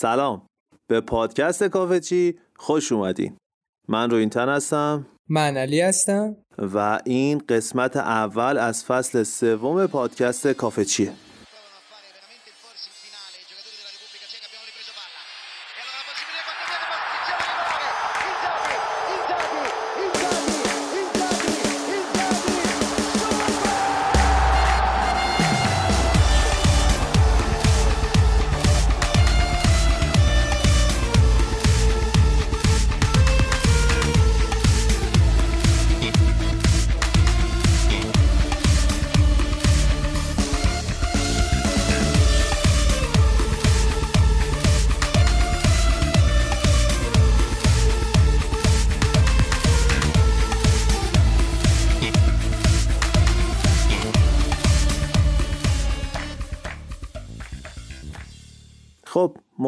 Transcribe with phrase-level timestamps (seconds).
[0.00, 0.46] سلام.
[0.90, 3.36] به پادکست کافه چی خوش اومدین.
[3.88, 5.06] من روی تن هستم.
[5.28, 6.36] من علی هستم.
[6.58, 10.84] و این قسمت اول از فصل سوم پادکست کافه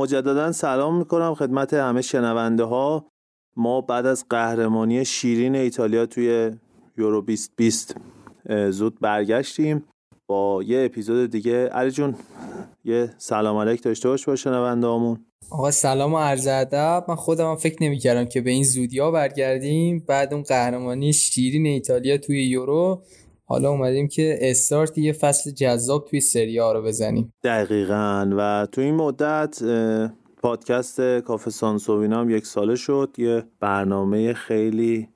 [0.00, 3.06] مجددا سلام می‌کنم خدمت همه شنونده ها
[3.56, 6.51] ما بعد از قهرمانی شیرین ایتالیا توی
[6.98, 7.96] یورو 2020
[8.71, 9.84] زود برگشتیم.
[10.28, 12.15] با یه اپیزود دیگه علی جون
[12.84, 17.04] یه سلام علیک داشته باش با شنونده هامون آقا سلام و عرض ادب.
[17.09, 20.04] من خودم فکر نمی‌کردم که به این زودی ها برگردیم.
[20.09, 23.02] بعد اون قهرمانی شیرین ایتالیا توی یورو.
[23.51, 27.32] حالا اومدیم که استارت یه فصل جذاب توی سری ها رو بزنیم.
[27.45, 28.30] دقیقا.
[28.37, 29.62] و تو این مدت
[30.43, 33.10] پادکست کافه سانسووینا هم یک ساله شد.
[33.18, 35.09] یه برنامه خیلی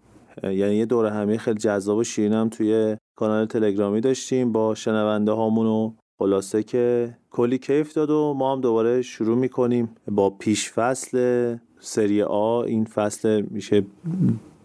[0.42, 5.66] یعنی یه دوره همه خیلی جذاب و شیرین توی کانال تلگرامی داشتیم با شنونده هامون
[5.66, 11.56] و خلاصه که کلی کیف داد و ما هم دوباره شروع می‌کنیم با پیش فصل
[11.80, 12.62] سری آ.
[12.62, 13.84] این فصل میشه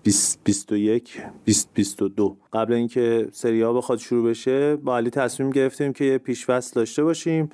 [0.03, 6.17] 21 2022 قبل اینکه سری ها بخواد شروع بشه با علی تصمیم گرفتیم که یه
[6.17, 7.50] پیشفصل داشته باشیم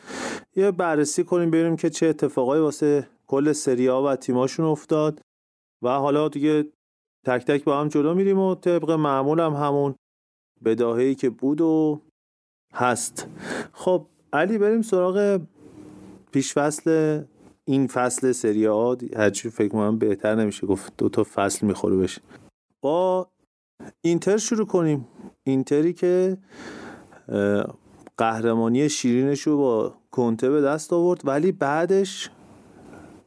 [0.56, 5.22] یه بررسی کنیم ببینیم که چه اتفاقایی واسه کل سری ها و تیماشون افتاد.
[5.82, 6.66] و حالا دیگه
[7.26, 9.96] تک تک با هم جلو میریم و طبق معمول هم همون
[10.66, 12.02] بداههی که بود و
[12.74, 13.28] هست.
[13.74, 15.42] خب علی بریم سراغ
[16.32, 17.22] پیشفصل
[17.68, 20.94] این فصل سری آ هرچی فکر کنم بهتر نمیشه گفت.
[20.98, 22.22] دو تا فصل می‌خوره بشه.
[22.82, 23.28] با
[24.02, 25.08] اینتر شروع کنیم.
[25.44, 26.38] اینتری که
[28.18, 32.30] قهرمانی شیرینش رو با کنته به دست آورد ولی بعدش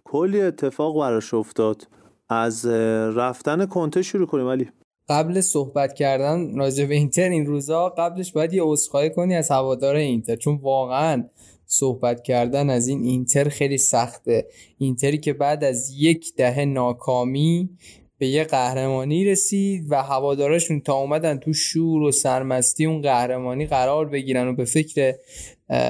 [0.05, 1.89] کلی اتفاق براش افتاد.
[2.29, 4.69] از رفتن کنته شروع کنیم ولی
[5.09, 9.95] قبل صحبت کردن راجع به اینتر این روزا قبلش باید یه عذرخواهی کنی از هوادار
[9.95, 11.25] اینتر چون واقعا
[11.71, 14.47] صحبت کردن از این اینتر خیلی سخته.
[14.79, 17.71] اینتری که بعد از یک دهه ناکامی
[18.19, 24.09] به یه قهرمانی رسید و هوادارشون تا اومدن تو شور و سرمستی اون قهرمانی قرار
[24.09, 25.15] بگیرن و به فکر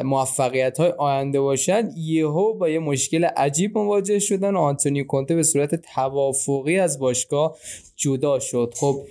[0.05, 5.43] موفقیت های آینده باشن یهو با یه مشکل عجیب مواجه شدن و آنتونیو کونته به
[5.43, 7.57] صورت توافقی از باشگاه
[7.97, 8.75] جدا شد.
[8.77, 9.03] خب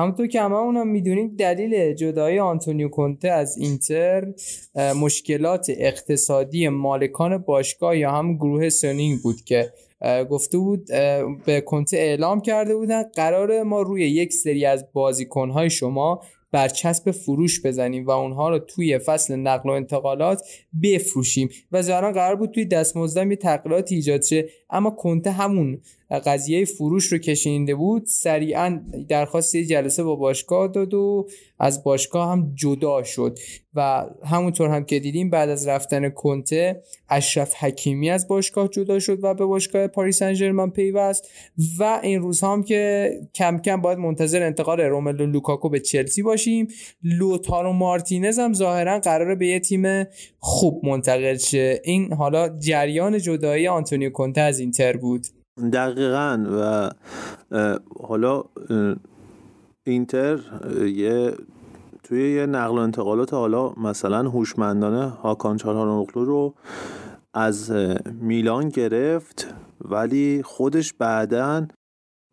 [0.00, 4.32] همونطور که همه هم می‌دونید دلیل جدایی آنتونیو کونته از اینتر
[5.00, 9.72] مشکلات اقتصادی مالکان باشگاه یا هم گروه سونینگ بود که
[10.30, 10.86] گفته بود
[11.46, 16.22] به کنته اعلام کرده بودن قرار ما روی یک سری از بازیکنهای شما
[16.52, 20.42] برچسب فروش بزنیم و اونها رو توی فصل نقل و انتقالات
[20.82, 21.48] بفروشیم.
[21.72, 25.80] و ظاهرا قرار بود توی دستمزدم یه تغییرات ایجاد شه اما کنته همون
[26.18, 31.28] قضیه فروش رو کشینده بود سریعا درخواست جلسه با باشگاه داد و
[31.58, 33.38] از باشگاه هم جدا شد.
[33.74, 39.24] و همونطور هم که دیدیم بعد از رفتن کنته اشرف حکیمی از باشگاه جدا شد
[39.24, 41.28] و به باشگاه پاریس سن ژرمن پیوست.
[41.78, 46.68] و این روز هم که کم کم باید منتظر انتقال روملو لوکاکو به چلسی باشیم
[47.02, 50.04] لوتارو مارتینز هم ظاهرا قراره به یه تیم
[50.38, 51.80] خوب منتقل شه.
[51.84, 55.26] این حالا جریان جدایی آنتونیو کنته از اینتر بود.
[55.72, 56.90] دقیقا و
[58.00, 58.44] حالا
[59.86, 60.40] اینتر
[60.86, 61.34] یه
[62.02, 66.54] توی یه نقل و انتقالات حالا مثلا هوشمندانه هاکان چالهانوغلو رو
[67.34, 67.72] از
[68.20, 71.66] میلان گرفت ولی خودش بعدا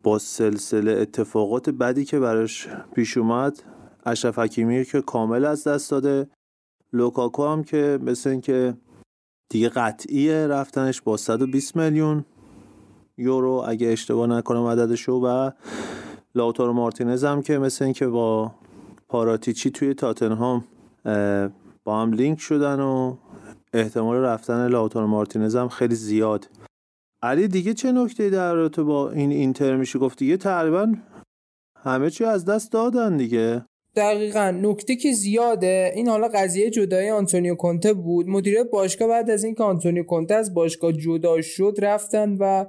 [0.04, 3.62] با سلسله اتفاقات بدی که براش پیش اومد
[4.06, 6.28] اشرف حکیمی که کامل از دست داده.
[6.92, 8.74] لوکاکو هم که مثل اینکه
[9.50, 12.24] دیگه قطعیه رفتنش با 120 میلیون.
[13.18, 15.50] یورو اگه اشتباه نکنم عددشو و
[16.34, 18.52] لاوتارو مارتینز هم که مثل اینکه با
[19.08, 20.64] پاراتیچی توی تاتنهام
[21.84, 23.16] با هم لینک شدن و
[23.72, 26.48] احتمال رفتن لاوتارو مارتینز هم خیلی زیاد.
[27.22, 30.94] علی دیگه چه نکته در رابطه با این اینتر میشه گفت؟ دیگه تقریبا
[31.84, 33.64] همه چی از دست دادن دیگه.
[33.96, 34.50] دقیقا.
[34.62, 38.28] نکته که زیاده این حالا قضیه جدایی آنتونیو کونته بود.
[38.28, 42.64] مدیریت باشگاه بعد از اینکه آنتونیو کونته از باشگاه جدا شد رفتن و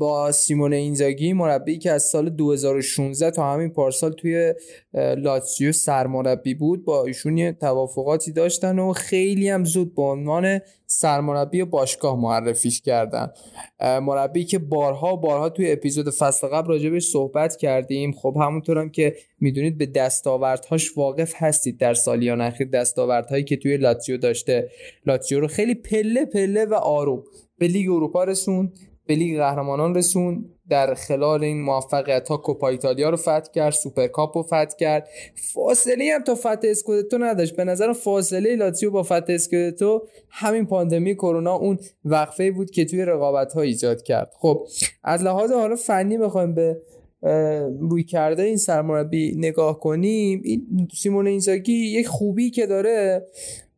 [0.00, 4.54] با سیمون اینزاگی مربی که از سال 2016 تا همین پارسال توی
[4.94, 6.84] لاتسیو سرمربی بود.
[6.84, 13.32] با ایشون یه توافقاتی داشتن و خیلی هم زود به عنوان سرمربی باشگاه معرفیش کردن.
[13.80, 18.12] مربی که بارها بارها توی اپیزود فصل قبل راجبش صحبت کردیم.
[18.12, 23.76] خب همونطور هم که می‌دونید به دستاوردهاش واقف هستید در سالیان اخیر دستاوردهایی که توی
[23.76, 24.70] لاتزیو داشته.
[25.06, 27.22] لاتزیو رو خیلی پله پله و آروم
[27.58, 28.72] به لیگ اروپا رسون
[29.06, 34.36] به لیگ قهرمانان رسون در خلال این موفقیت ها کوپا ایتالیا رو فتح کرد سوپرکاپ
[34.36, 35.08] رو فتح کرد.
[35.54, 37.56] فاصله هم تا فتح اسکودتو نداشت.
[37.56, 43.04] به نظر فاصله لاتزیو با فتح اسکودتو همین پاندمی کرونا اون وقفه بود که توی
[43.04, 44.32] رقابت ها ایجاد کرد.
[44.38, 44.66] خب
[45.04, 46.80] از لحاظ حالا فنی بخوایم به
[47.80, 50.40] روی کرده این سرمربی نگاه کنیم.
[50.44, 53.26] این سیمون اینزاگی یک خوبی که داره.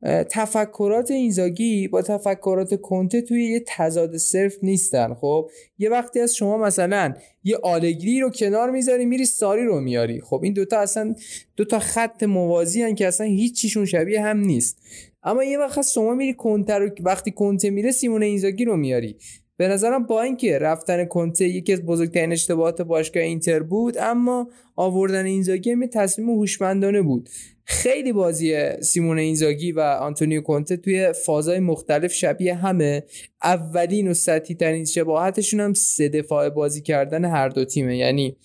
[0.07, 6.59] تفکرات اینزاگی با تفکرات کنته توی یه تضاد صرف نیستن خب؟ یه وقتی از شما
[6.59, 7.15] مثلا
[7.45, 11.15] یه آلگری رو کنار می‌ذاری میری ساری رو میاری خب این دوتا اصلا
[11.57, 14.79] دوتا خط موازی هن که اصلا هیچیشون شبیه هم نیست.
[15.23, 19.17] اما یه وقت شما میری کنته رو وقتی کنته میره سیمون اینزاگی رو میاری
[19.57, 25.27] به نظرم با اینکه رفتن کنته یکی از بزرگترین اشتباهات باشگاه اینتر بود اما آوردن
[25.27, 27.29] اینزاگی می تصمیم هوشمندانه بود.
[27.69, 33.03] خیلی بازی سیمون اینزاگی و آنتونیو کونته توی فازهای مختلف شبیه همه.
[33.43, 37.97] اولین و سطحی ترین شباهتشون هم سه دفاع بازی کردن هر دو تیمه.
[37.97, 38.37] یعنی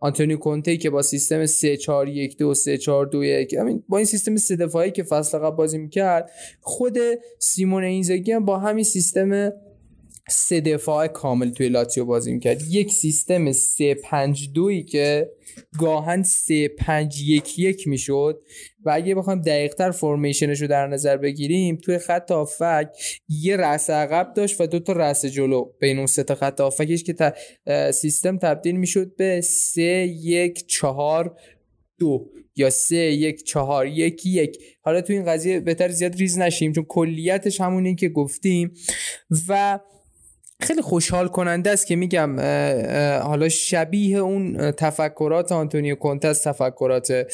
[0.00, 3.54] آنتونیو کونته که با سیستم 3 4 1 2 3 4 2 1
[3.88, 6.30] با این سیستم سه دفاعی که فصل قبل بازی می‌کرد
[6.60, 6.98] خود
[7.38, 9.52] سیمون اینزاگی هم با همین سیستم
[10.28, 12.62] سه دفاع کامل توی لاتزیو بازی می‌کرد.
[12.68, 15.30] یک سیستم سه پنج دوی که
[15.78, 18.42] گاهن سه پنج یک یک می‌شد.
[18.84, 22.88] و اگه بخوایم دقیقتر formation ش رو در نظر بگیریم توی خط هافبک
[23.28, 25.72] یه رأس عقب داشت و دو تا رأس جلو.
[25.80, 27.32] بین اون سه تا خط هافبکش که
[27.92, 29.82] سیستم تبدیل می‌شد به سه
[30.22, 31.36] یک چهار
[31.98, 34.58] دو یا سه یک چهار یک یک.
[34.80, 38.74] حالا تو این قضیه بهتر زیاد ریز نشیم چون کلیتش همونی که گفتیم.
[39.48, 39.78] و
[40.62, 42.40] خیلی خوشحال کننده است که میگم
[43.20, 47.26] حالا شبیه اون تفکرات آنتونیو کونته‌ست تفکرات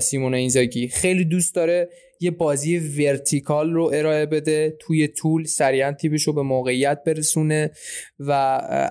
[0.00, 0.88] سیمون اینزاگی.
[0.88, 1.88] خیلی دوست داره
[2.20, 7.70] یه بازی vertical رو ارائه بده توی طول سریعا تیمش رو به موقعیت برسونه
[8.18, 8.30] و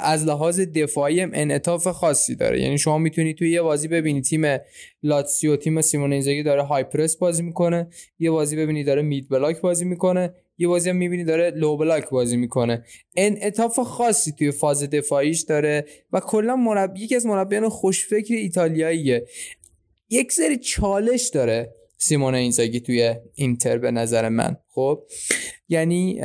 [0.01, 2.61] از لحاظ دفاعی هم انعطاف خاصی داره.
[2.61, 4.57] یعنی شما می‌تونید توی یه بازی ببینید تیم
[5.03, 7.87] لاتسیو تیم سیمون اینزاگی داره high press بازی می‌کنه
[8.19, 12.09] یه بازی ببینید داره mid block بازی می‌کنه یه بازی هم می‌بینی داره low block
[12.09, 12.83] بازی می‌کنه.
[13.15, 19.25] انعطاف خاصی توی فاز دفاعیش داره و کلا مربی یکی از مربیان خوشفکر ایتالیاییه.
[20.09, 25.03] یک سری چالش داره سیمون اینزاگی توی اینتر به نظر من خب؟
[25.69, 26.21] یعنی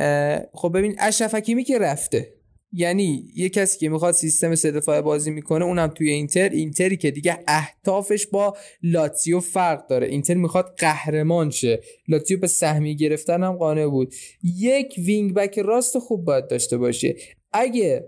[0.53, 2.36] خب ببین اشرف حکیمی که رفته.
[2.77, 6.49] یعنی یه کسی که می‌خواد سیستم سه دفاعه بازی می‌کنه اونم توی اینتر.
[6.49, 10.07] اینتری که دیگه اهدافش با لاتزیو فرق داره.
[10.07, 11.81] اینتر می‌خواد قهرمان شه.
[12.07, 14.13] لاتزیو به سهمی گرفتن هم قانع بود.
[14.57, 17.15] یک wing back راست خوب باید داشته باشه.
[17.53, 18.05] اگه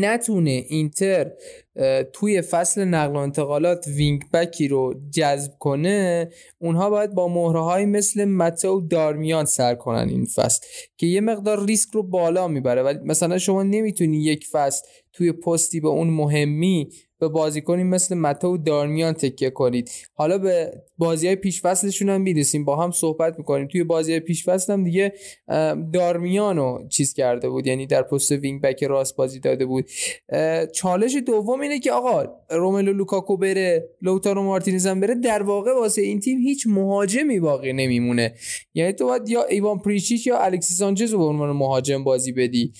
[0.00, 1.30] نتونه اینتر
[2.12, 7.60] توی فصل نقل و انتقالات wing back ی رو جذب کنه اونها باید با مهره
[7.62, 12.82] های مثل متئو دارمیان سر کنن این فصل که یه مقدار ریسک رو بالا می‌بره.
[12.82, 18.58] ولی مثلا شما نمی‌تونی یک فصل توی پستی به اون مهمی به بازیکنی مثل متئو
[18.58, 19.90] دارمیان تکیه کنید.
[20.14, 22.64] حالا به بازی های پیش فصلشون هم می‌رسیم.
[22.64, 23.66] با هم صحبت می‌کنیم.
[23.66, 25.12] توی بازی های پیش فصل هم دیگه
[25.92, 27.66] دارمیان رو چیز کرده بود.
[27.66, 29.90] یعنی در پست wing back راست بازی داده بود.
[30.74, 35.14] چالش دوم اینه که آقا روملو لوکاکو بره لوتارو مارتینز هم بره.
[35.14, 38.34] در واقع واسه این تیم هیچ مهاجمی باقی نمیمونه.
[38.74, 42.72] یعنی تو باید یا ایوان پریشیچ یا الکسیس سانچز رو به عنوان مهاجم بازی بدی.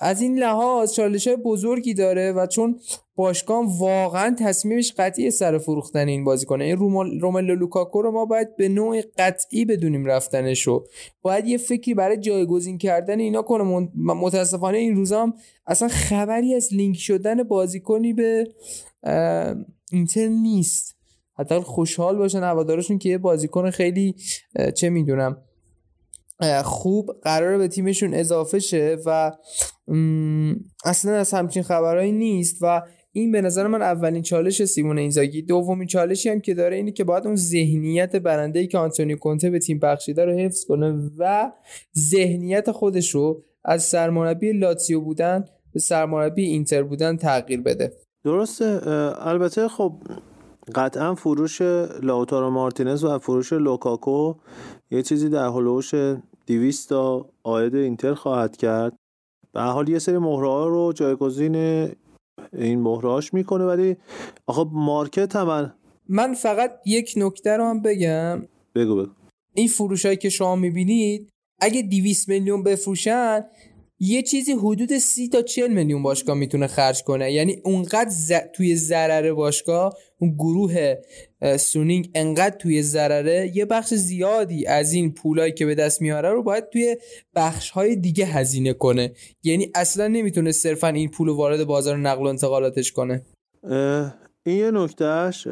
[0.00, 2.80] از این لحاظ چالش های بزرگی داره و چون
[3.14, 6.76] باشگاه واقعا تصمیمش قطعی سر فروختن این بازیکنه این
[7.20, 10.86] روملو لوکاکو رو ما باید به نوع قطعی بدونیم رفتنش رو
[11.22, 13.88] باید یه فکری برای جایگزین کردن اینا کنه.
[13.96, 15.34] متاسفانه این روزا هم
[15.66, 18.46] اصلا خبری از لینک شدن بازیکنی به
[19.92, 20.96] اینتر نیست.
[21.38, 24.14] حتی خوشحال باشن هوادارشون که یه بازیکن خیلی
[24.74, 25.36] چه می‌دونم
[26.64, 29.32] خوب قراره به تیمشون اضافه شه و
[30.84, 32.82] اصلا از همچین خبرهایی نیست و
[33.12, 35.42] این به نظر من اولین چالش سیمون اینزاگی.
[35.42, 39.50] دومین چالشی هم که داره اینه که باید اون ذهنیت برنده ای که آنتونی کنته
[39.50, 41.52] به تیم بخشیده رو حفظ کنه و
[41.98, 47.92] ذهنیت خودش رو از سرمربی لاتسیو بودن به سرمربی اینتر بودن تغییر بده.
[48.24, 48.80] درسته
[49.18, 49.92] البته خب
[50.74, 51.62] قطعا فروش
[52.02, 54.34] لاوتارو مارتینز و فروش لوکاکو
[54.90, 55.94] یه چیزی در حول و حوش
[56.50, 58.96] 200 تا عاید اینتر خواهد کرد.
[59.52, 61.54] به حال یه سری مهره ها رو جایگزین
[62.52, 63.96] این مهرهاش می‌کنه ولی
[64.46, 65.72] آخه market هم
[66.08, 68.42] من فقط یک نکته رو هم بگم.
[68.74, 69.12] بگو بگو.
[69.54, 71.28] این فروش هایی که شما می‌بینید
[71.60, 73.44] اگه 200 میلیون بفروشن
[74.02, 77.32] یه چیزی حدود سی تا 40 میلیون باشگاه می‌تونه خرج کنه.
[77.32, 78.32] یعنی اونقدر ز...
[78.52, 80.94] توی ضرر باشگاه اون گروه
[81.58, 86.42] سونینگ انقدر توی ضرره یه بخش زیادی از این پولایی که به دست میاره رو
[86.42, 86.96] باید توی
[87.34, 89.12] بخش های دیگه هزینه کنه.
[89.42, 93.22] یعنی اصلا نمی‌تونه صرفا این پول وارد بازار نقل و انتقالاتش کنه.
[94.46, 95.46] این یه نکتهش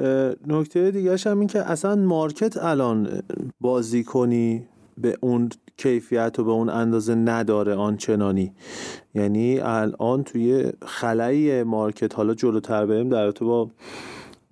[0.47, 3.23] نکته دیگهش هم این که اصلا مارکت الان
[3.61, 4.67] بازی کنی
[4.99, 8.53] به اون کیفیت و به اون اندازه نداره آنچنانی.
[9.15, 13.71] یعنی الان توی خلای مارکت حالا جلوتر بریم در با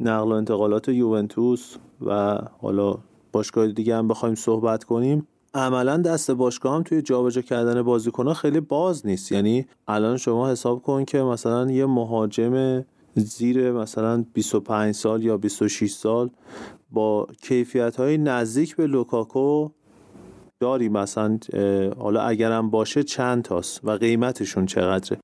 [0.00, 2.98] نقل و انتقالات یوونتوس و حالا
[3.32, 5.26] باشگاه دیگه هم بخوایم صحبت کنیم.
[5.54, 9.32] عملا دست باشگاه هم توی جابجا کردن بازیکنها خیلی باز نیست.
[9.32, 15.90] یعنی الان شما حساب کن که مثلا یه مهاجم زیر مثلا 25 سال یا 26
[15.90, 16.30] سال
[16.90, 19.70] با کیفیت های نزدیک به لوکاکو
[20.60, 21.38] داری مثلا
[21.98, 25.18] حالا اگرم باشه چند تاست و قیمتشون چقدره؟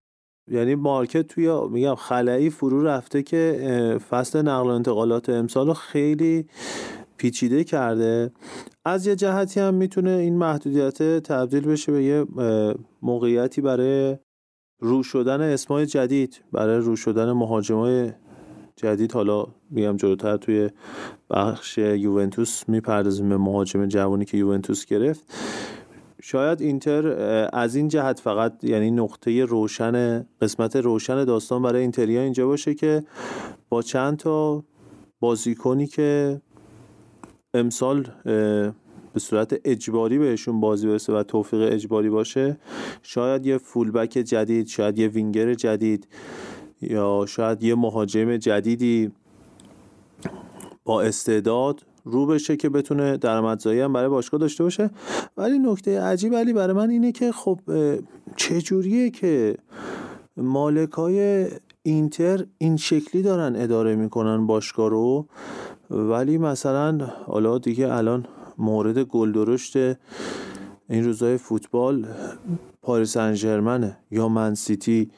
[0.51, 6.47] یعنی مارکت توی میگم خلایی فرو رفته که فصل نقل و انتقالات امسال رو خیلی
[7.17, 8.33] پیچیده کرده.
[8.85, 12.27] از یه جهتی هم می‌تونه این محدودیت تبدیل بشه به یه
[13.03, 14.17] موقعیتی برای
[14.81, 18.13] رو شدن اسمای جدید برای رو شدن مهاجمای
[18.77, 20.71] جدید حالا میگم جلوتر توی
[21.31, 25.25] بخش یوونتوس می‌پردازیم به مهاجم جوانی که یوونتوس گرفت.
[26.23, 27.09] شاید اینتر
[27.53, 33.05] از این جهت فقط یعنی نقطه روشن قسمت روشن داستان برای اینتریا اینجا باشه که
[33.69, 34.65] با چند تا
[35.21, 36.41] بازیکنی که
[37.55, 38.07] امسال
[39.13, 42.59] به صورت اجباری بهشون بازی برسه و توفیق اجباری باشه
[43.03, 46.09] شاید یه فولبک جدید شاید یه وینگر جدید
[46.83, 49.13] یا شاید یه مهاجم جدیدی
[50.85, 54.91] با استعداد رو بشه که بتونه درآمدزایی هم برای باشگاه داشته باشه.
[55.37, 57.61] ولی نکته عجیب ولی برای من اینه که خب
[58.37, 59.57] چجوریه که
[60.37, 61.47] مالکای
[61.83, 65.27] اینتر این شکلی دارن اداره می‌کنن باشگاه رو؟
[65.91, 68.27] ولی مثلا حالا دیگه الان
[68.59, 69.77] مورد گلدرشت
[70.89, 72.07] این روزای فوتبال
[72.83, 75.11] پاریس انجرمنه یا منسیتی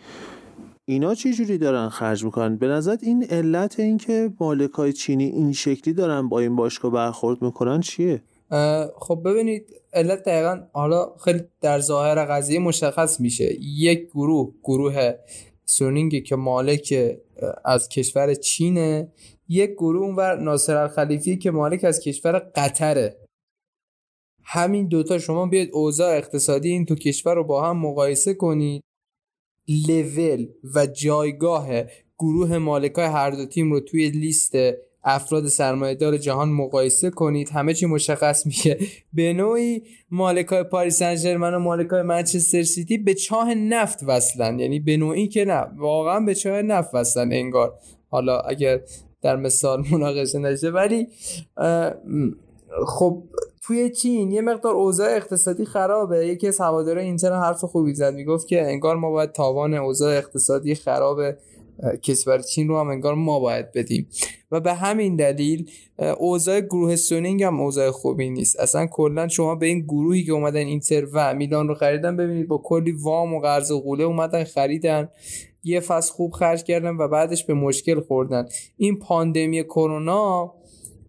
[0.88, 5.52] اینا چه جوری دارن خرج می‌کنن؟ به نظر این علت این که مالکای چینی این
[5.52, 8.22] شکلی دارن با این باشگاه برخورد می‌کنن چیه؟
[8.98, 13.56] خب ببینید علت دقیقا حالا خیلی در ظاهر قضیه مشخص میشه.
[13.60, 15.12] یک گروه گروه
[15.64, 16.94] سونینگی که مالک
[17.64, 19.12] از کشور چینه
[19.48, 23.16] یک گروه اونور ناصر الخلیفی که مالک از کشور قطره.
[24.44, 28.82] همین دوتا شما بیاید اوضاع اقتصادی این تو کشور رو با هم مقایسه کنید.
[29.68, 31.68] لول و جایگاه
[32.18, 34.54] گروه مالکای هر دو تیم رو توی لیست
[35.04, 37.50] افراد سرمایهدار جهان مقایسه کنید.
[37.50, 38.78] همه چی مشخص میشه.
[39.12, 44.58] به نوعی مالکای پاریس سن و مالکای منچستر سیتی به چاه نفت وصلن.
[44.58, 45.66] یعنی به نوعی که نه.
[45.76, 47.78] واقعا به چاه نفت وصلن انگار.
[48.10, 48.80] حالا اگر
[49.22, 50.70] در مثال مناقشه نشه.
[50.70, 51.06] ولی
[52.86, 53.22] خب
[53.66, 56.26] توی چین یه مقدار اوضاع اقتصادی خرابه.
[56.26, 60.74] یکی از هواداران اینتر حرف خوبی زد می‌گفت که انگار ما باید تاوان اوضاع اقتصادی
[60.74, 61.20] خراب
[62.02, 64.08] کشور چین رو هم انگار ما باید بدیم.
[64.50, 65.70] و به همین دلیل
[66.18, 68.60] اوضاع گروه سونینگ هم اوضاع خوبی نیست.
[68.60, 72.58] اصلا کلا شما به این گروهی که اومدن اینتر و میلان رو خریدن ببینید با
[72.58, 75.08] کلی وام و قرض و قوله اومدن خریدن.
[75.64, 78.46] یه فصل خوب خرج کردن و بعدش به مشکل خوردن.
[78.76, 80.54] این پاندمی کرونا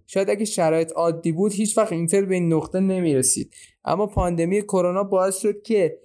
[0.07, 3.53] شاید اگه شرایط عادی بود هیچ وقت اینتر به این نقطه نمی‌رسید.
[3.85, 5.97] اما پاندمی کرونا باعث شد که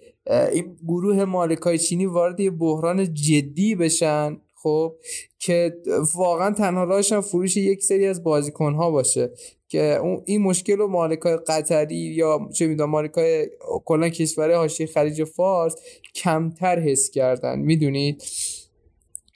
[0.53, 4.97] این گروه مالکای چینی وارد یه بحران جدی بشن خب
[5.39, 5.77] که
[6.15, 9.31] واقعا تنها راهش فروش یک سری از بازیکن ها باشه.
[9.69, 13.51] که این مشکل رو مالکای قطری یا چه می‌دونم مالکای
[13.85, 15.75] کلا کشور حاشیه خلیج فارس
[16.15, 17.59] کمتر حس کردن.
[17.59, 18.23] می‌دونید؟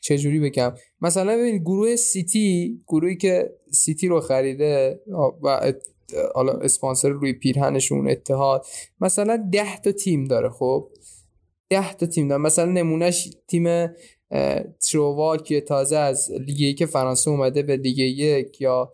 [0.04, 5.00] چجوری بگم؟ مثلا ببینید گروه سیتی گروهی که سیتی رو خریده
[5.42, 5.73] و
[6.34, 8.66] حالا اسپانسر روی پیرهنشون اتحاد
[9.00, 10.88] مثلا ده تا تیم داره خب؟
[11.70, 12.42] ده تا تیم داره.
[12.42, 13.88] مثلا نمونهش تیم
[14.90, 18.92] تروا که تازه از لیگ یک فرانسه اومده به لیگ یک یا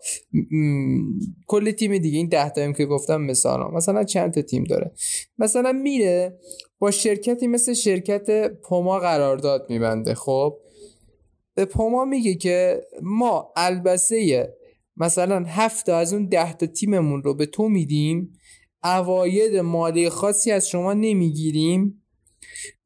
[1.47, 2.17] کل تیم دیگه.
[2.17, 4.91] این ده تا تیم که گفتم مثلا مثلا چند تا تیم داره؟
[5.37, 6.39] مثلا میره
[6.79, 10.60] با شرکتی مثل شرکت پوما قرارداد میبنده خب؟
[11.55, 14.49] به پوما میگه که ما البسه
[14.97, 18.33] مثلا هفت از اون ده تا تیممون رو به تو میدیم
[18.83, 22.03] عواید مالی خاصی از شما نمی‌گیریم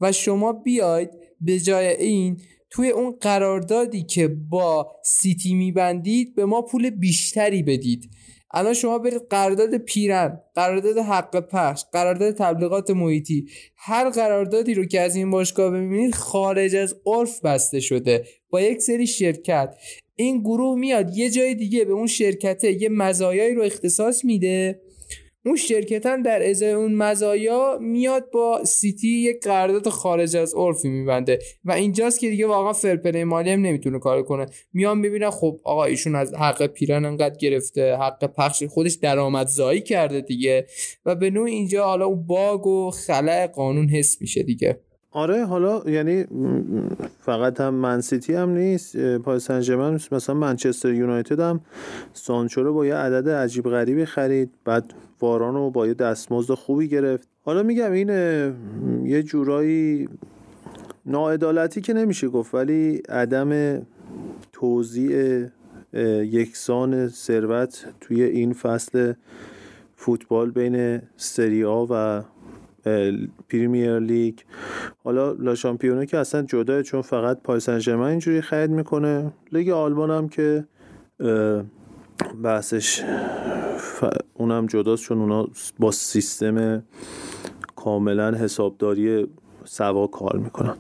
[0.02, 1.10] و شما بیاید
[1.42, 8.10] به جای این توی اون قراردادی که با سیتی میبندید به ما پول بیشتری بدید.
[8.56, 13.46] الان شما برید قرارداد پیرن قرارداد حق پخش قرارداد تبلیغات محیطی
[13.76, 18.82] هر قراردادی رو که از این باشگاه ببینید خارج از عرف بسته شده با یک
[18.82, 19.76] سری شرکت.
[20.16, 24.82] این گروه میاد یه جای دیگه به اون شرکته یه مزایایی رو اختصاص میده.
[25.46, 30.90] اون شرکت هم در ازای اون مزایا میاد با سیتی یک قرارداد خارج از عرفی
[30.90, 31.40] میبنده.
[31.66, 34.46] و اینجاست که دیگه واقعا فرپلی مالی هم نمی‌تونه کار کنه.
[34.74, 40.22] میان ببینن خب آقا ایشون از حق پیرن انقدر گرفته حق پخش خودش درآمدزایی کرده
[40.22, 40.66] دیگه.
[41.06, 44.80] و به نوع اینجا حالا اون باگ و خلع قانون حس میشه دیگه.
[45.16, 46.26] آره حالا یعنی
[47.20, 49.60] فقط هم منسیتی هم نیست پای سن
[50.12, 51.60] مثلا منچستر یونایتد هم
[52.14, 56.88] سانچو رو با یه عدد عجیب غریبی خرید بعد واران رو با یه دستمزد خوبی
[56.88, 57.28] گرفت.
[57.46, 58.10] حالا میگم این
[59.08, 60.10] یه جورایی
[61.06, 63.82] ناعدالتی که نمیشه گفت ولی عدم
[64.54, 65.46] توزیع
[66.24, 69.14] یکسان ثروت توی این فصل
[69.96, 72.24] فوتبال بین سری آ و
[73.50, 74.40] پریمیر لیگ.
[75.04, 79.32] حالا لا شامپیونه که اصلا جداه چون فقط پای سن اینجوری خرید می‌کنه.
[79.52, 80.68] لیگ آلمان هم که
[82.44, 83.04] بحثش
[84.34, 85.48] اونم جداست چون اونا
[85.80, 86.84] با سیستم
[87.76, 89.28] کاملا حسابداری
[89.66, 90.76] سوا کار می‌کنن.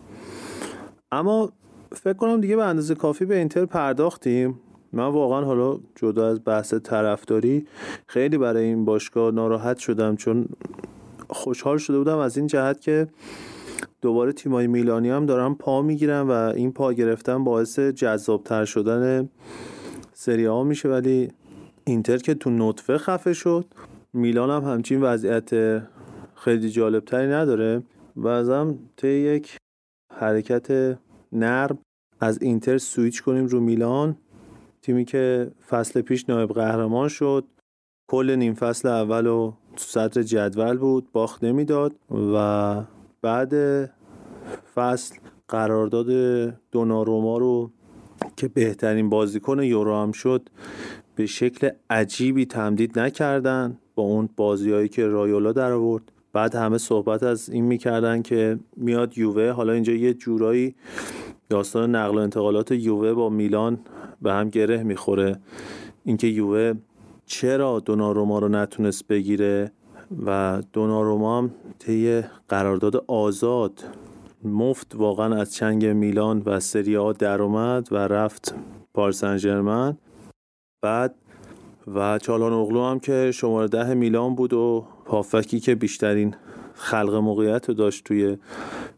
[1.11, 1.51] اما
[1.91, 4.59] فکر کنم دیگه به اندازه کافی به اینتر پرداختیم.
[4.93, 7.67] من واقعا حالا جدا از بحث طرفداری
[8.07, 10.47] خیلی برای این باشگاه ناراحت شدم چون
[11.35, 13.07] خوشحال شده بودم از این جهت که
[14.01, 19.29] دوباره تیمای میلانی هم دارن پا می‌گیرن و این پا گرفتن باعث جذابتر شدن
[20.13, 20.89] سری ها میشه.
[20.89, 21.31] ولی
[21.85, 23.65] اینتر که تو نطفه خفه شد
[24.13, 25.49] میلان هم همچین وضعیت
[26.35, 27.83] خیلی جالبتری نداره
[28.15, 29.57] و ازم طی یک
[30.13, 30.97] حرکت
[31.31, 31.77] نرم
[32.19, 34.17] از اینتر سویچ کنیم رو میلان.
[34.81, 37.45] تیمی که فصل پیش نایب قهرمان شد
[38.11, 41.95] کل نیم فصل اول و تو سطر جدول بود باخت نمی‌داد
[42.33, 42.75] و
[43.21, 43.53] بعد
[44.75, 45.15] فصل
[45.47, 46.07] قرارداد
[46.71, 47.71] دوناروما رو
[48.35, 50.49] که بهترین بازیکن یورو هم شد
[51.15, 56.11] به شکل عجیبی تمدید نکردن با اون بازیهایی که رایولا در آورد.
[56.33, 60.75] بعد همه صحبت از این می‌کردن که میاد یووه حالا اینجا یه جورایی
[61.49, 63.79] داستان نقل و انتقالات یووه با میلان
[64.21, 65.39] به هم گره می‌خوره.
[66.03, 66.73] اینکه یووه
[67.25, 69.71] چرا دوناروما رو نتونست بگیره
[70.25, 73.83] و دوناروما هم طی قرارداد آزاد
[74.43, 78.55] مفت واقعا از چنگ میلان و سری آ در اومد و رفت
[78.93, 79.97] پارسن
[80.81, 81.15] بعد
[81.95, 86.35] و چالان اغلو هم که شماره ده میلان بود و پافکی که بیشترین
[86.73, 88.37] خلق موقعیت رو داشت توی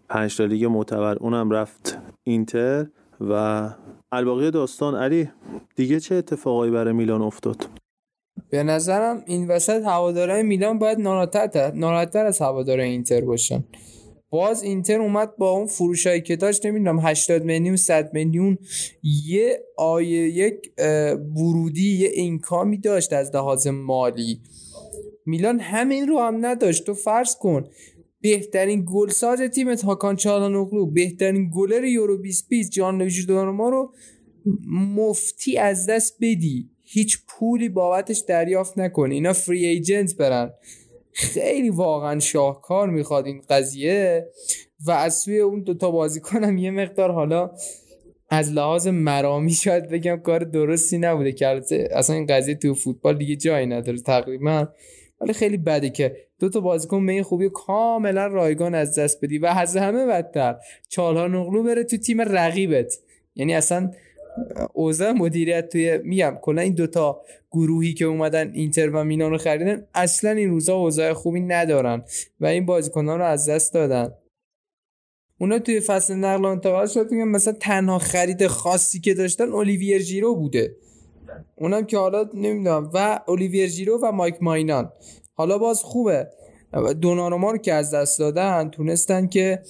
[0.09, 2.87] پنج لیگ معتبر اونم رفت اینتر.
[3.21, 3.69] و
[4.11, 5.29] الباقی داستان علی
[5.75, 7.67] دیگه چه اتفاقایی برای میلان افتاد؟
[8.49, 13.63] به نظرم این وسط هوادارهای میلان باید ناراحتتر از هوادارهای اینتر باشن.
[14.29, 18.57] باز اینتر اومد با اون فروشایی که داشت نمی‌دونم 80 میلیون 100 میلیون
[19.25, 20.71] یه آیه یک
[21.35, 24.41] ورودی یه اینکامی داشت از لحاظ مالی.
[25.25, 26.85] میلان همین رو هم نداشت.
[26.85, 27.67] تو فرض کن
[28.21, 33.93] بهترین گلساز تیمت هاکان چالانوغلو بهترین گلر یورو 2020 جان لویجی دونارما رو
[34.95, 36.69] مفتی از دست بدی.
[36.89, 40.53] هیچ پولی بابتش دریافت نکنی اینا فری ایجنت برن.
[41.11, 44.27] خیلی واقعا شاهکار می‌خواد این قضیه
[44.85, 47.51] و از سوی اون دوتا بازیکنم یه مقدار حالا
[48.29, 53.35] از لحاظ مرامی شاید بگم کار درستی نبوده که اصلا این قضیه تو فوتبال دیگه
[53.35, 54.67] جایی نداره تقریبا.
[55.21, 59.37] ولی خیلی بده که دو تا بازیکن به این خوبی کاملا رایگان از دست بدی
[59.37, 60.55] و از همه بدتر.
[60.89, 62.93] چالها نقلو بره تو تیم رقیبت.
[63.35, 63.91] یعنی اصلا
[64.73, 67.21] اوضاع مدیریت توی میگم کلا این دوتا
[67.51, 72.03] گروهی که اومدن اینتر و میلان رو خریدن اصلا این روزا اوضاع خوبی ندارن
[72.39, 74.13] و این بازیکنان رو از دست دادن.
[75.39, 80.75] اونا توی فصل نقل و انتقالات مثلا تنها خرید خاصی که داشتن اولیویر جیرو بوده.
[81.55, 84.91] اونم که حالا نمی‌دونم و اولیویر جیرو و مایک ماینان.
[85.33, 86.27] حالا باز خوبه.
[87.01, 89.61] دوناروما رو که از دست دادن تونستن که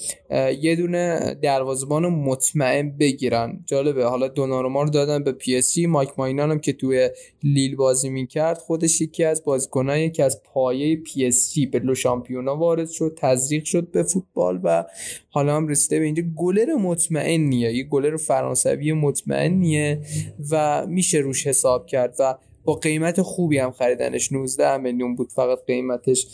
[0.62, 3.64] یه دونه دروازبان مطمئن بگیرن.
[3.66, 7.10] جالبه حالا دوناروما رو دادن به پی اس جی مایک ماینان هم که توی
[7.44, 11.96] لیل بازی می‌کرد خودش یکی از بازیکنایی که از پایه پی اس جی به لو
[11.96, 14.86] شامپیونا وارد شد تزریق شد به فوتبال و
[15.30, 16.24] حالا هم رسیده به اینجا.
[16.36, 20.02] گلر مطمئنیه یه گلر فرانسوی مطمئنیه
[20.52, 22.36] و میشه روش حساب کرد و
[22.68, 24.32] با قیمت خوبی هم خریدنش.
[24.32, 26.28] 19 میلیون بود فقط قیمتش.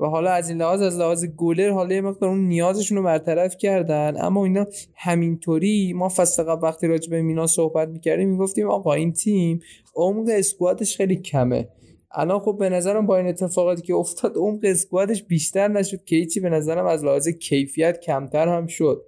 [0.00, 3.56] و حالا از این لحاظ از لحاظ گلر حالا یه مقدار اون نیازشون رو برطرف
[3.56, 4.14] کردن.
[4.18, 9.12] اما اینا همینطوری ما فصل قبل وقتی راجع به مینا صحبت می‌کردیم می‌گفتیم آقا این
[9.12, 9.60] تیم
[9.94, 11.68] عمق اسکوادش خیلی کمه.
[12.12, 16.40] الان خب به نظرم با این اتفاقاتی که افتاد عمق اسکوادش بیشتر نشد که هیچی.
[16.40, 19.04] به نظرم از لحاظ کیفیت کمتر هم شد.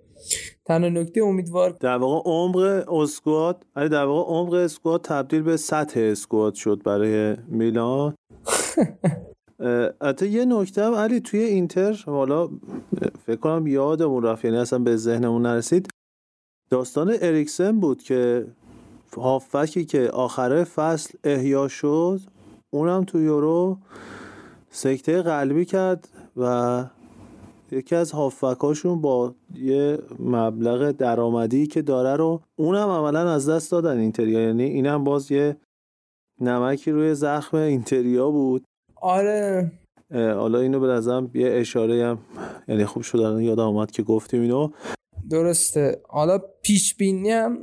[0.64, 2.56] تنها نکته امیدوار در واقع عمق
[2.92, 8.14] اسکواد علی در واقع عمق اسکواد تبدیل به سطح اسکواد شد برای میلان.
[10.02, 12.48] حتی یه نکته هم علی توی اینتر حالا
[13.26, 15.88] فکر کنم یادمون رفت یعنی اصلا به ذهنمون نرسید.
[16.70, 18.46] داستان اریکسن بود که
[19.16, 22.20] هافکی که آخره فصل احیا شد
[22.70, 23.78] اونم تو یورو
[24.70, 26.85] سکته قلبی کرد و
[27.72, 33.98] یکی از هافکاشون با یه مبلغ درآمدی که داره رو اونم عملا از دست دادن
[33.98, 34.40] اینتریا.
[34.40, 35.56] یعنی اینم باز یه
[36.40, 38.64] نمکی روی زخم اینتریا بود.
[38.96, 39.72] آره.
[40.12, 42.18] حالا اینو به نظرم یه اشاره هم
[42.68, 44.70] یعنی خوب شد یاد آمد که گفتیم اینو.
[45.30, 46.00] درسته.
[46.08, 47.58] حالا پیش بینی هم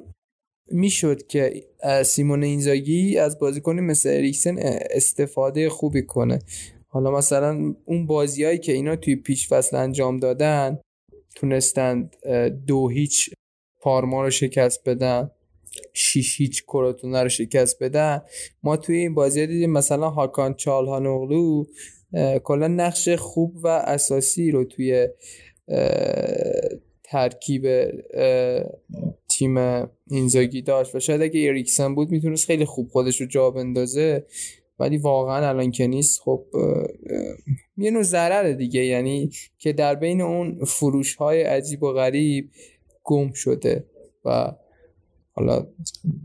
[0.71, 1.63] می‌شد که
[2.05, 4.55] سیمون اینزاگی از بازیکن مثل اریکسن
[4.91, 6.39] استفاده خوبی کنه.
[6.91, 10.79] حالا مثلا اون بازیهایی که اینا توی پیش فصل انجام دادن
[11.35, 12.15] تونستند
[12.67, 13.29] دو هیچ
[13.81, 15.31] پارما رو شکست بدن
[15.93, 18.21] شیش هیچ کراتونه رو شکست بدن.
[18.63, 21.65] ما توی این بازی دیدیم مثلا هاکان چالهانوغلو
[22.43, 25.07] کلا نقش خوب و اساسی رو توی
[27.03, 27.91] ترکیب
[29.29, 29.57] تیم
[30.11, 34.25] اینزاگی داشت و شاید اگه اریکسن بود می‌تونست خیلی خوب خودش رو جا بندازه.
[34.79, 36.45] ولی واقعا الان که نیست خب
[37.77, 38.85] یه نوع ضرر دیگه.
[38.85, 42.49] یعنی که در بین اون فروش های عجیب و غریب
[43.03, 43.85] گم شده
[44.25, 44.51] و
[45.31, 45.67] حالا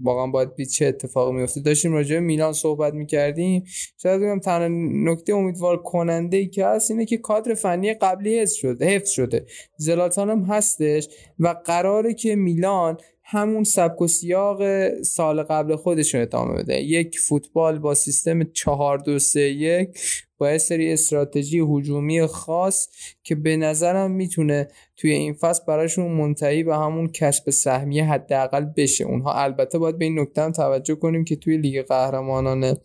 [0.03, 3.65] واقعا باید بید چه اتفاقی میفته داشتیم راجع میلان صحبت می‌کردیم.
[4.03, 4.69] شاید بگم تنها
[5.13, 9.47] نکته امیدوار کننده ای که هست اینه که کادر فنی قبلی حفظ شده حفظ شده.
[9.77, 14.63] زلاتان هم هستش و قراره که میلان همون سبک و سیاق
[15.03, 16.83] سال قبل خودشون ادامه بده.
[16.83, 19.99] یک فوتبال با سیستم 4 2 3 1
[20.39, 22.89] با یه سری استراتژی هجومی خاص
[23.23, 29.05] که به نظرم می‌تونه توی این فصل براشون منتهی به همون کسب سهمیه حداقل بشه.
[29.05, 32.77] اونها البته باید به این نکته هم توجه کنیم که توی لیگ قهرمانان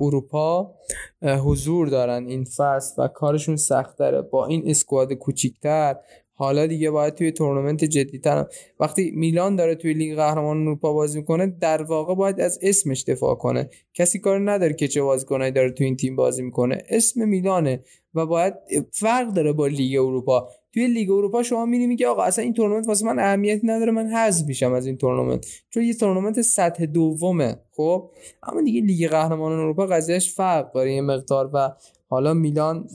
[0.00, 0.74] اروپا
[1.22, 5.96] حضور دارن این فصل و کارشون سخت داره با این squad کوچیکتر
[6.38, 8.46] حالا دیگه باید توی تورنمنت جدیتر
[8.80, 13.34] وقتی میلان داره توی لیگ قهرمان اروپا بازی می‌کنه در واقع باید از اسمش دفاع
[13.34, 13.70] کنه.
[13.94, 16.82] کسی کار نداره که چه بازیکنایی داره توی این تیم بازی می‌کنه.
[16.88, 18.54] اسم میلانه و باید
[18.92, 20.48] فرق داره با لیگ اروپا.
[20.74, 24.06] توی لیگ اروپا شما می‌بینی میگه آقا اصلا این تورنمنت واسه من اهمیتی نداره من
[24.06, 25.46] حذف میشم از این تورنمنت.
[25.70, 28.10] چون یه تورنمنت سطح دومه خب؟
[28.42, 31.50] اما دیگه لیگ قهرمانان اروپا قضیهش فرق داره یه مقدار.
[31.52, 31.70] و
[32.08, 32.88] حالا میلان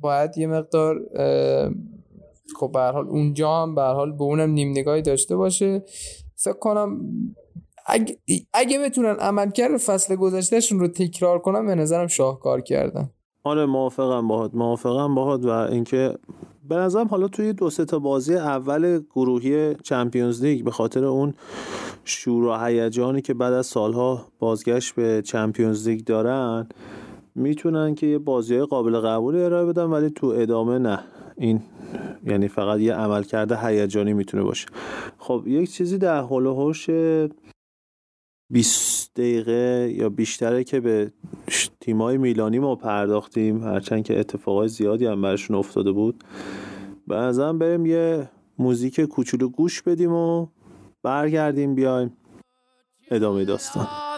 [0.00, 1.00] باید یه مقدار
[2.60, 5.84] خب به حال اونجا هم به حال به اونم نیم نگاهی داشته باشه.
[6.36, 7.00] فکر کنم
[7.86, 8.18] اگه,
[8.52, 13.10] اگه بتونن عملکرد فصل گذشتهشون رو تکرار کنم به نظرم شاهکار کردن.
[13.44, 14.54] آره موافقم باهات.
[14.54, 16.14] موافقم باهات و اینکه
[16.68, 21.34] به نظرم حالا توی دو سه تا بازی اول گروهی چمپیونز لیگ به خاطر اون
[22.04, 26.68] شور و هیجانی که بعد از سالها بازگشت به چمپیونز لیگ دارن
[27.40, 31.00] می‌تونن که یه بازی قابل قبول ارائه بدن ولی تو ادامه نه.
[31.36, 31.62] این
[32.26, 34.66] یعنی فقط یه عمل کرده هیجانی می‌تونه باشه.
[35.18, 36.90] خب یک چیزی در حول و حوش
[38.50, 41.12] 20 دقیقه یا بیشتره که به
[41.80, 46.24] تیمای میلانی ما پرداختیم هرچند که اتفاقای زیادی هم برشون افتاده بود.
[47.08, 50.46] نظرم بریم یه موزیک کوچولو گوش بدیم و
[51.02, 52.16] برگردیم بیایم
[53.10, 54.09] ادامه داستان.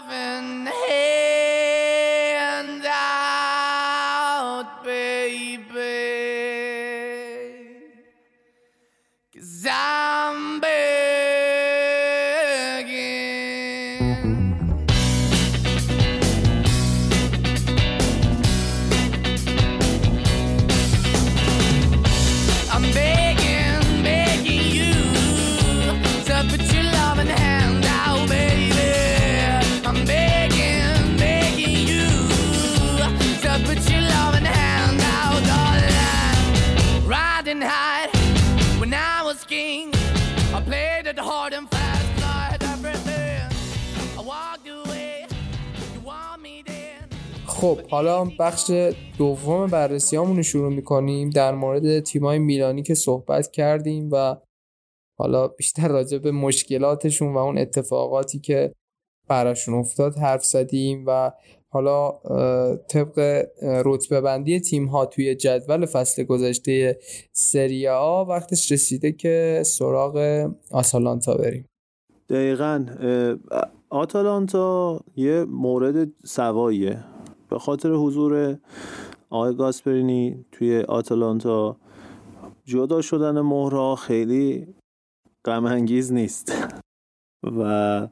[47.63, 48.71] خب حالا بخش
[49.17, 54.35] دوم بررسی رو شروع می‌کنیم در مورد تیمای میلانی که صحبت کردیم و
[55.19, 58.73] حالا بیشتر راجع به مشکلاتشون و اون اتفاقاتی که
[59.27, 61.31] براشون افتاد حرف زدیم و
[61.69, 62.11] حالا
[62.87, 66.99] طبق رتبه بندی تیم ها توی جدول فصل گذشته
[67.31, 71.65] سری آ وقتش رسیده که سراغ آتالانتا بریم.
[72.29, 72.85] دقیقا
[73.89, 77.12] آتالانتا یه مورد سواییه.
[77.53, 78.57] به خاطر حضور
[79.29, 81.77] آقای گاسپرینی توی آتالانتا
[82.65, 84.67] جدا شدن مهرها خیلی
[85.45, 86.53] غم نیست.
[87.43, 88.07] و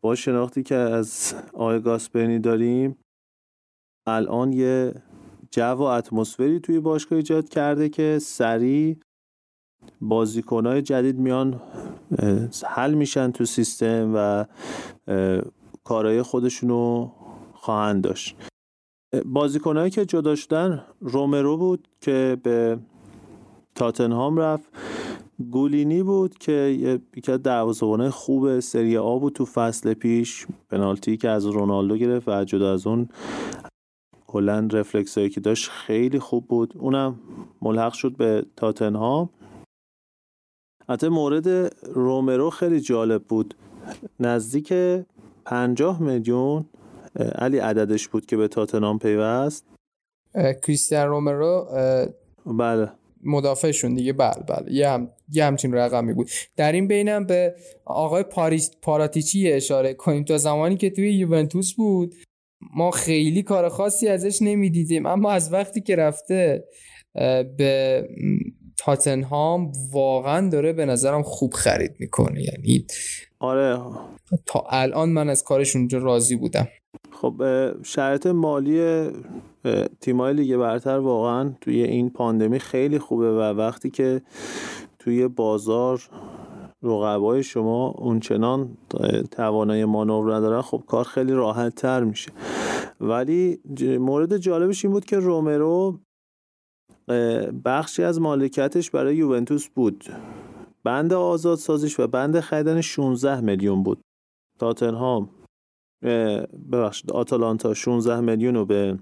[0.00, 2.96] با شناختی که از آقای گاسپرینی داریم
[4.06, 4.94] الان یه
[5.50, 8.96] جو و اتمسفری توی باشگاه ایجاد کرده که سریع
[10.00, 11.60] بازیکنهای جدید میان
[12.66, 14.44] حل میشن تو سیستم و
[15.84, 17.10] کارهای خودشونو
[17.54, 18.36] خواهند داشت.
[19.26, 22.78] بازیکنهایی که جدا شدن رومرو بود که به
[23.74, 24.72] تاتنهام رفت.
[25.50, 26.52] گولینی بود که
[27.16, 30.46] یکی از دروازه‌بانای خوب سری آ بود تو فصل پیش.
[30.70, 33.08] پنالتی که از رونالدو گرفت و جدا از اون
[34.26, 36.74] کلا رفلکس هایی که داشت خیلی خوب بود.
[36.78, 37.18] اونم
[37.62, 39.28] ملحق شد به تاتنهام.
[40.88, 41.48] حتی مورد
[41.94, 43.54] رومرو خیلی جالب بود.
[44.20, 44.72] نزدیک
[45.44, 46.64] 50 میلیون
[47.16, 49.64] علی عددش بود که به تاتنهام پیوست؟
[50.62, 51.68] کریستیان رومرو
[52.46, 52.90] بله.
[53.24, 54.72] مدافعشون دیگه بله بله.
[54.72, 56.30] یه, هم، یه همچین رقمی بود.
[56.56, 60.24] در این بینم به آقای پاریس پاراتیچی اشاره کنیم.
[60.24, 62.14] تا زمانی که توی یوونتوس بود
[62.74, 65.06] ما خیلی کار خاصی ازش نمی‌دیدیم.
[65.06, 66.64] اما از وقتی که رفته
[67.56, 68.08] به
[68.76, 72.42] تاتنهام واقعا داره به نظرم خوب خرید می‌کنه.
[72.42, 72.86] یعنی
[73.38, 73.78] آره.
[74.46, 76.68] تا الان من از کارش اونجا راضی بودم.
[77.20, 77.42] خب
[77.82, 79.08] شرط مالی
[80.00, 84.22] تیمای لیگ برتر واقعا توی این پاندمی خیلی خوبه و وقتی که
[84.98, 86.02] توی بازار
[86.82, 88.76] رقبای شما اونچنان
[89.30, 92.32] توانایی مانور ندارن خب کار خیلی راحت تر میشه.
[93.00, 93.60] ولی
[94.00, 95.98] مورد جالبش این بود که رومرو
[97.64, 100.04] بخشی از مالکیتش برای یوونتوس بود.
[100.84, 104.00] بند آزاد سازش و بند خریدن 16 میلیون بود.
[104.58, 105.30] تاتنهام
[106.72, 108.98] ببخشید آتالانتا 16 میلیون رو به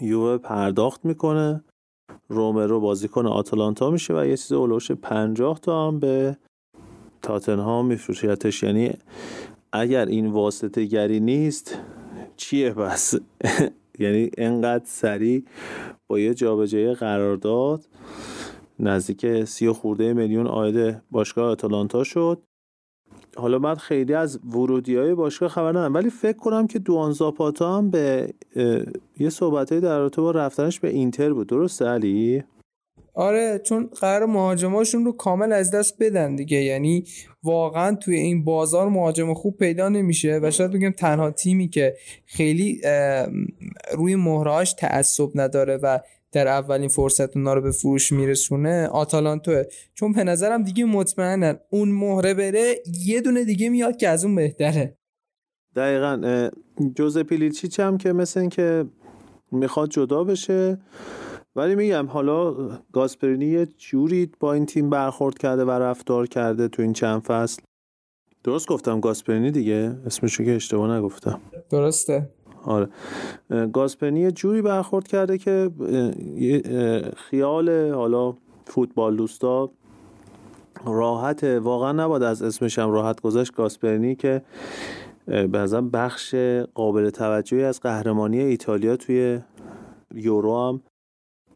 [0.00, 1.64] یووه پرداخت می‌کنه.
[2.28, 6.36] رومرو بازیکن آتالانتا میشه و یه چیز اولوش 50 تا هم به
[7.22, 8.92] تاتنهام میفروشیتش یعنی
[9.72, 11.78] اگر این واسطه گری نیست
[12.36, 13.14] چیه بس؟
[13.98, 15.44] یعنی انقدر سریع
[16.06, 17.88] با یه جابجایی قرارداد
[18.78, 22.42] نزدیک سی خورده میلیون آید باشگاه آتالانتا شد.
[23.36, 27.78] حالا من خیلی از ورودی های باشگاه خبر ندارم ولی فکر کنم که دوان زاپاتا
[27.78, 28.34] هم به
[29.18, 31.46] یه صحبت در رابطه با رفتنش به اینتر بود.
[31.46, 32.44] درسته علی؟
[33.14, 36.62] آره چون قرار مهاجماشون رو کامل از دست بدن دیگه.
[36.62, 37.04] یعنی
[37.42, 42.80] واقعا توی این بازار مهاجم خوب پیدا نمیشه و شاید بگم تنها تیمی که خیلی
[43.92, 46.00] روی مهرهاش تعصب نداره و
[46.34, 48.86] در اولین فرصت اونا رو به فروش میرسونه.
[48.86, 49.62] آتالانتوه.
[49.94, 54.34] چون به نظرم دیگه مطمئنن اون مهره بره یه دونه دیگه میاد که از اون
[54.34, 54.98] بهتره.
[55.76, 56.48] دقیقا
[56.96, 58.84] جوز پیلیچیچ هم که مثل این که
[59.52, 60.78] می‌خواد جدا بشه.
[61.56, 66.82] ولی میگم حالا گاسپرینی یه جوری با این تیم برخورد کرده و رفتار کرده تو
[66.82, 67.62] این چند فصل.
[68.44, 71.40] درست گفتم گاسپرینی دیگه؟ اسمشو که اشتباه نگفتم.
[71.70, 72.30] درسته.
[72.64, 72.88] آره.
[73.72, 75.70] گاسپرینی یه جوری برخورد کرده که
[77.16, 78.34] خیال حالا
[78.66, 79.70] فوتبال دوستا
[80.84, 84.42] راحت واقعا نباید از اسمش هم راحت گذاشت گاسپرینی که
[85.26, 85.46] به
[85.92, 86.34] بخش
[86.74, 89.40] قابل توجهی از قهرمانی ایتالیا توی
[90.14, 90.80] یورو هم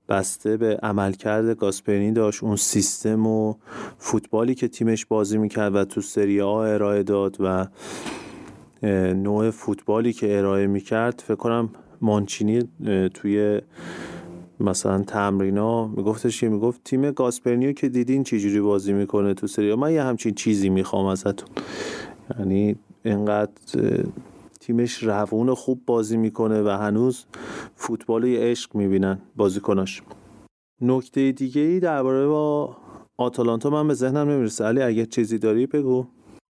[0.08, 2.42] بسته به عملکرد گاسپرینی داشت.
[2.42, 3.54] اون سیستم و
[3.98, 7.66] فوتبالی که تیمش بازی می‌کرد و تو سری آ ارائه داد و
[8.82, 12.62] نوع فوتبالی که ارائه می‌کرد فکر کنم مانچینی
[13.14, 13.60] توی
[14.60, 19.92] مثلا تمرینا میگفتش که می‌گفت تیم گاسپرینیو که دیدین چجوری بازی می‌کنه تو سری من
[19.92, 21.48] یه همچین چیزی می‌خوام ازتون.
[22.38, 23.50] یعنی اینقدر
[24.60, 27.24] تیمش روون خوب بازی می‌کنه و هنوز
[27.76, 30.02] فوتبال عشق می‌بینن بازیکناش.
[30.80, 32.76] نکته دیگه ای درباره با
[33.16, 34.64] آتالانتا من به ذهنم نمی‌رسه.
[34.64, 36.06] علی اگه چیزی داری بگو.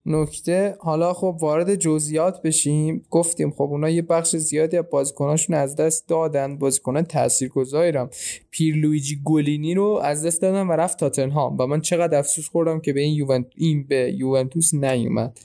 [0.07, 3.07] نکته حالا خب وارد جزئیات بشیم.
[3.11, 6.59] گفتیم خب اونا یه بخش زیادی از بازیکناشون از دست دادن.
[6.59, 8.11] بازیکنان تاثیرگذارم.
[8.51, 11.57] پیرلویجی گولینی رو از دست دادن و رفت تاتنهام.
[11.59, 15.39] و من چقدر افسوس خوردم که به این یوونت این به یوونتوس نیومد.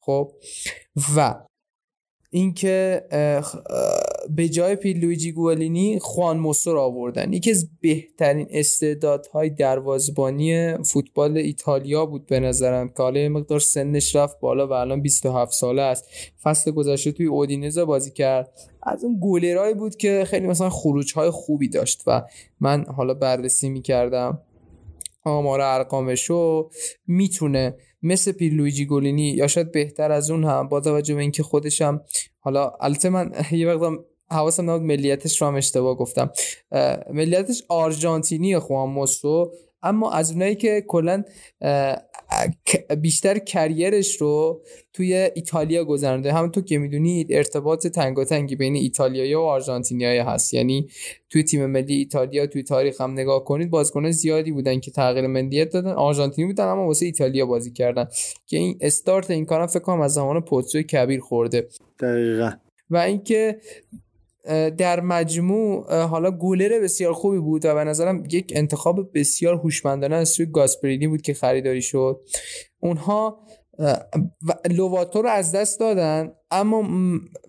[0.00, 0.32] خب
[1.16, 1.34] و
[2.30, 3.02] اینکه
[4.30, 7.32] به جای پیرلویجی گولینی خوان موسو را آوردن.
[7.32, 14.40] یکی از بهترین استعدادهای دروازبانی فوتبال ایتالیا بود به نظرم که حالا مقدار سنش رفت
[14.40, 16.04] بالا و الان 27 ساله است.
[16.42, 18.52] فصل گذشته توی اودینزه بازی کرد.
[18.82, 22.22] از اون گلرایی بود که خیلی مثلا خروج های خوبی داشت و
[22.60, 24.40] من حالا بررسی می‌کردم.
[25.24, 26.70] آمار ارقامشو
[27.06, 32.00] می‌تونه مثل پیرلویجی گولینی یا شاید بهتر از اون هم با توجه به اینکه خودشم
[32.38, 36.30] حالا البته من یه وقتم حواسم نبود ملیتش رو هم اشتباه گفتم.
[37.12, 39.52] ملیتش آرژانتینی خوان موسو
[39.84, 41.24] اما از اونایی که کلا
[43.00, 46.32] بیشتر کریرش رو توی ایتالیا گذرانده.
[46.32, 50.54] همونطور که می‌دونید ارتباط تنگی بین ایتالیایی و آرژانتینیایی هست.
[50.54, 50.88] یعنی
[51.30, 55.70] توی تیم ملی ایتالیا توی تاریخ هم نگاه کنید بازیکن زیادی بودن که تغییر ملیت
[55.70, 55.90] دادن.
[55.90, 58.08] آرژانتینی بودن اما واسه ایتالیا بازی کردن.
[58.46, 61.68] که این استارت این کارم فکر کنم از زمان پوتسو کبیر خورده.
[62.00, 62.50] دقیقا.
[62.90, 63.60] و اینکه
[64.78, 70.28] در مجموع حالا گولر بسیار خوبی بود و به نظرم یک انتخاب بسیار هوشمندانه از
[70.28, 72.20] سوی گاسپرینی بود که خریداری شد.
[72.80, 73.46] اونها
[74.70, 76.88] لواتو رو از دست دادن اما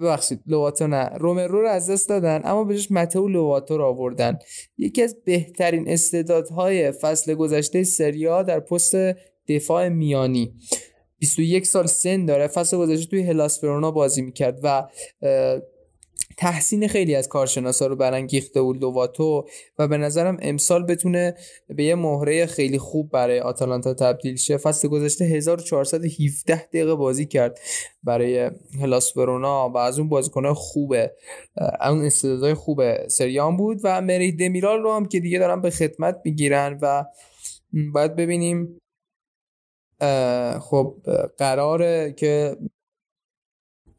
[0.01, 4.37] ببخشید لواتو نه رومرو رو از دست دادن اما بهش متو لواتو رو آوردن.
[4.77, 8.95] یکی از بهترین استعدادهای فصل گذشته سریا در پست
[9.47, 10.53] دفاع میانی.
[11.19, 14.87] 21 سال سن داره فصل گذشته توی هلاس فرونا بازی می‌کرد و
[16.37, 19.45] تحسین خیلی از کارشناسا رو برانگیخته بود لوواتو
[19.79, 21.35] و به نظرم امسال بتونه
[21.67, 24.57] به یه مهره خیلی خوب برای آتالانتا تبدیل شه.
[24.57, 27.59] فصل گذشته 1417 دقیقه بازی کرد
[28.03, 31.11] برای هلاس ورونا و از اون بازیکن‌های خوبه
[31.81, 36.21] اون استعدادهای خوبه سریان بود و مری دمیرال رو هم که دیگه دارن به خدمت
[36.25, 37.05] می‌گیرن و
[37.93, 38.79] باید ببینیم
[40.59, 40.95] خب
[41.37, 42.57] قراره که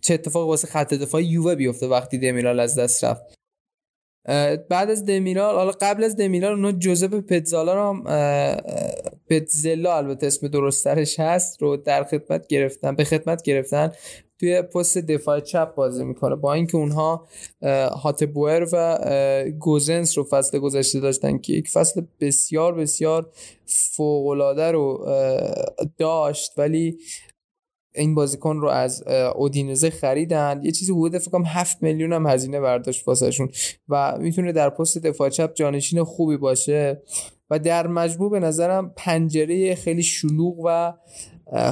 [0.05, 3.23] چه اتفاق واسه خط دفاع یووه بیفته وقتی دمیرال از دست رفت.
[4.69, 8.03] بعد از دمیرال حالا قبل از دمیرال اونا جوزف پتزالا رو هم
[9.31, 13.93] پتزلا البته اسم درسترش هست رو در خدمت گرفتن به خدمت گرفتن.
[14.41, 16.37] توی پست دفاع چپ بازی می‌کنه.
[16.37, 17.29] با اینکه اونها
[18.03, 18.99] هاتبوئر و
[19.59, 23.31] گوزنس رو فصل گذشته داشتن که یک فصل بسیار بسیار
[23.67, 25.07] فوق رو
[25.99, 26.99] داشت ولی
[27.95, 29.05] این بازیکن رو از
[29.37, 30.61] اودینزه خریدن.
[30.63, 33.49] یه چیزی حدود فکر کنم 7 میلیون هم هزینه برداشت واسهشون.
[33.89, 37.03] و می‌تونه در پست دفاع چپ جانشین خوبی باشه.
[37.51, 40.93] و در مجموع به نظرم پنجره خیلی شلوغ و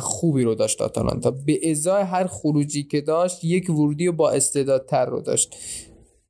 [0.01, 1.31] خوبی رو داشت آتالانتا.
[1.31, 5.57] به ازای هر خروجی که داشت یک ورودی با استعدادتر رو داشت.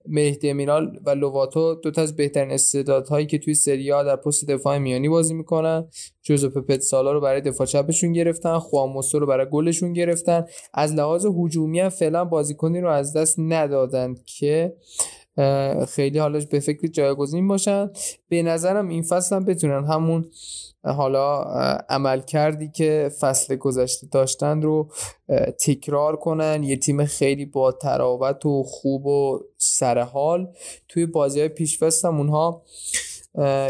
[0.06, 4.78] مهدی مینال و لوواتو دو تا از بهترین استعدادهایی که توی سری در پست دفاع
[4.78, 5.88] میانی بازی می‌کنن.
[6.22, 10.44] جوزوپ پت سالا رو برای دفاع چپشون گرفتن خواموسو رو برای گلشون گرفتن.
[10.74, 14.76] از لحاظ هجومی فعلا بازیکنی رو از دست ندادن که
[15.88, 17.90] خیلی حالش به فکر جایگزین باشن.
[18.28, 20.30] به نظرم این فصل هم بتونن همون
[20.84, 21.42] حالا
[21.88, 24.92] عمل کردی که فصل گذشته داشتن رو
[25.66, 26.62] تکرار کنن.
[26.62, 30.48] یه تیم خیلی با تراوت و خوب و سرحال.
[30.88, 32.62] توی بازی های پیش اونها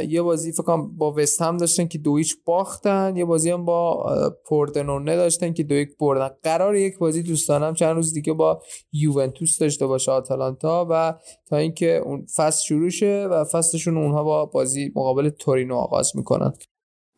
[0.08, 4.06] یه بازی فکر با وست هم داشتن که دویچ باختن یه بازی هم با
[4.44, 6.30] پوردنونه داشتن که دویک بردن.
[6.42, 11.14] قرار یک بازی دوستانم چند روز دیگه با یوونتوس داشته باشه آتالانتا و
[11.46, 16.52] تا اینکه اون فصل شروع شه و فصلشون اونها با بازی مقابل تورینو آغاز می‌کنن.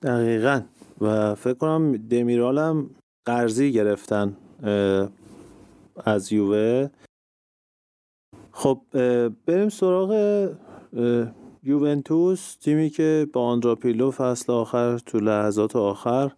[0.02, 0.62] دقیقا.
[1.00, 2.90] و فکر کنم دمیرال هم
[3.24, 4.37] قرضی گرفتن
[6.04, 6.88] از یووه.
[8.52, 8.80] خب
[9.46, 10.11] بریم سراغ
[11.66, 16.33] یوونتوس تیمی که با آندرا پیلو فصل آخر تو لحظات آخر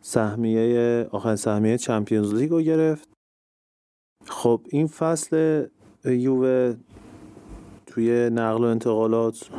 [0.00, 3.08] سهمیه آخر سهمیه چمپیونز لیگ رو گرفت.
[4.26, 5.64] خب این فصل
[6.04, 6.74] یووه
[7.86, 9.50] توی نقل و انتقالات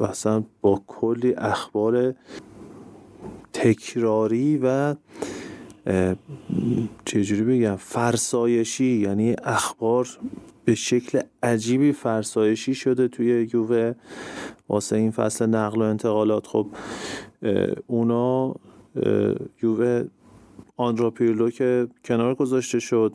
[0.00, 2.14] اصلا با کلی اخبار
[3.52, 4.94] تکراری و
[7.04, 10.08] چجوری بگم؟ فرسایشی یعنی اخبار
[10.64, 13.92] به شکل عجیبی فرسایشی شده توی یووه.
[14.68, 16.46] واسه این فصل نقل و انتقالات.
[16.46, 16.66] خب
[17.86, 18.54] اونا
[19.62, 20.04] یووه
[20.76, 23.12] آندرا پیرلو که کنار گذاشته شد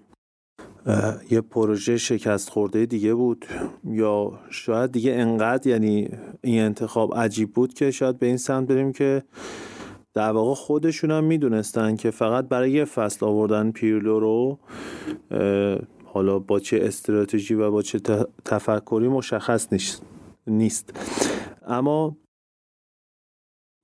[1.31, 3.45] یه پروژه شکست خورده دیگه بود.
[3.83, 6.09] یا شاید دیگه انقدر یعنی
[6.41, 9.23] این انتخاب عجیب بود که شاید به این سمت بریم که
[10.15, 14.59] در واقع خودشون هم می‌دونستن که فقط برای فصل آوردن پیرلو رو
[16.05, 17.99] حالا با چه استراتژی و با چه
[18.45, 20.03] تفکری مشخص نیست
[20.47, 20.99] نیست.
[21.67, 22.17] اما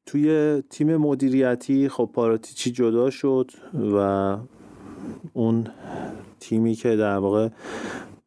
[0.05, 3.51] توی تیم مدیریتی خب پاراتیچی جدا شد
[3.95, 4.38] و
[5.34, 5.67] اون
[6.39, 7.49] تیمی که در واقع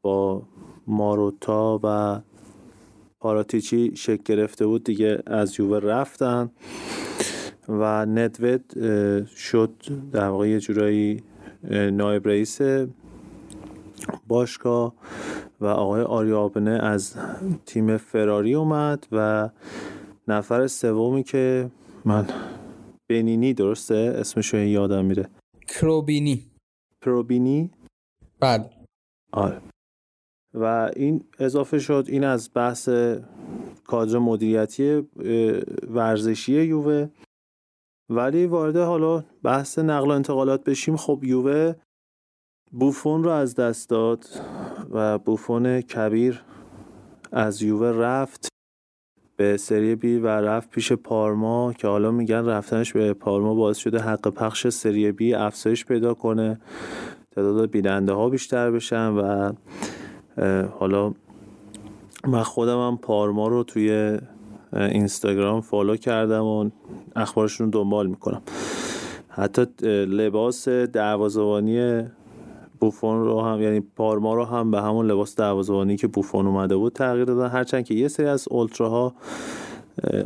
[0.03, 0.43] با
[0.87, 2.21] ماروتا و
[3.21, 6.51] پاراتیچی شکل گرفته بود دیگه از یووه رفتن.
[7.69, 8.75] و ندوید
[9.37, 9.71] شد
[10.13, 11.23] در واقع یه جورایی
[11.93, 12.61] نایب رئیس
[14.27, 14.95] باشگاه
[15.61, 17.17] و آقای آریابنه از
[17.67, 19.51] تیم فراری اومد و
[20.29, 21.71] نفر سومی که
[22.05, 22.27] من
[23.11, 25.29] بنینی درسته؟ اسمش یادم میره.
[25.69, 26.51] کروبینی
[27.01, 27.71] پروبینی؟
[28.41, 28.71] بله.
[29.33, 29.61] آره.
[30.55, 32.89] و این اضافه شد این از بحث
[33.87, 35.09] کادر مدیریتی
[35.91, 37.09] ورزشی یووه.
[38.11, 41.75] ولی وارد حالا بحث نقل و انتقالات بشیم خب یووه
[42.73, 44.25] بوفون رو از دست داد
[44.91, 46.43] و بوفون کبیر
[47.33, 48.49] از یووه رفت
[49.37, 53.99] به سری بی و رفت پیش پارما که حالا میگن رفتنش به پارما باعث شده
[53.99, 56.61] حق پخش سری بی افزایش پیدا کنه
[57.31, 59.53] تعداد بیننده ها بیشتر بشن و
[60.79, 61.15] حالا
[62.29, 64.19] من خودم هم پارما رو توی
[64.75, 66.71] اینستاگرام فالو کردم و
[67.17, 68.43] اخبارشون رو دنبال می‌کنم.
[69.29, 69.67] حتی
[70.05, 72.03] لباس دروازه‌بانی
[72.81, 76.93] بوفون رو هم یعنی پارما رو هم به همون لباس دروازه‌بانی که بوفون اومده بود
[76.93, 77.49] تغییر دادن.
[77.49, 79.15] هرچند که یه سری از اولتراها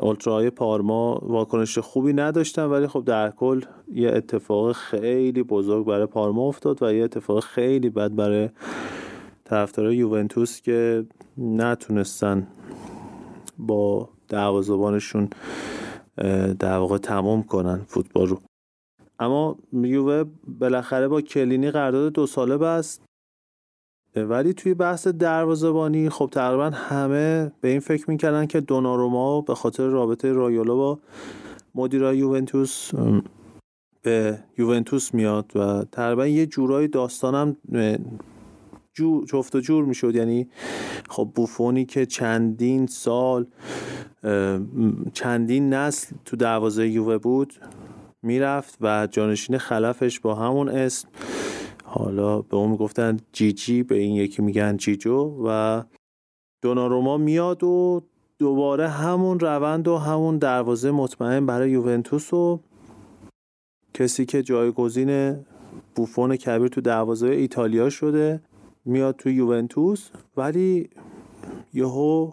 [0.02, 3.60] اولتراهای پارما واکنش خوبی نداشتن ولی خب در کل
[3.94, 8.48] یه اتفاق خیلی بزرگ برای پارما افتاد و یه اتفاق خیلی بد برای
[9.44, 11.04] طرفدارای یوونتوس که
[11.38, 12.46] نتونستن
[13.58, 15.28] با دروازه‌بانشون
[16.58, 18.40] در واقع تمام کنن فوتبال رو.
[19.18, 20.24] اما یووه
[20.58, 23.02] بالاخره با کلینی قرارداد دو ساله بست.
[24.16, 29.86] ولی توی بحث دروازه‌بانی خب تقریبا همه به این فکر می‌کردن که دوناروما به خاطر
[29.86, 30.98] رابطه رایولا با
[31.74, 32.90] مدیرای یوونتوس
[34.02, 37.56] به یوونتوس میاد و تقریبا یه جورایی داستانم
[38.98, 40.14] جو جفت و جور می‌شد.
[40.14, 40.48] یعنی
[41.08, 43.46] خب بوفونی که چندین سال
[45.12, 47.54] چندین نسل تو دروازه یووه بود
[48.22, 51.08] می‌رفت و جانشین خلفش با همون اسم
[51.84, 55.82] حالا به اون می‌گفتن جیجی به این یکی میگن جیجو و
[56.62, 58.02] دوناروما میاد و
[58.38, 62.60] دوباره همون روند و همون دروازه مطمئن برای یوونتوس و
[63.94, 65.36] کسی که جایگزین
[65.94, 68.40] بوفون کبیر تو دروازه ایتالیا شده.
[68.88, 70.90] میاد تو یوونتوس ولی
[71.74, 72.32] یهو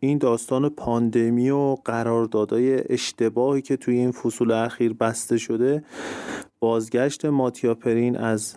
[0.00, 5.84] این داستان پاندمی و قراردادهای اشتباهی که توی این فصول اخیر بسته شده
[6.60, 8.56] بازگشت ماتیا پرین از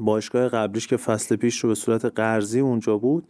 [0.00, 3.24] باشگاه قبلیش که فصل پیش رو به صورت قرضی اونجا بود.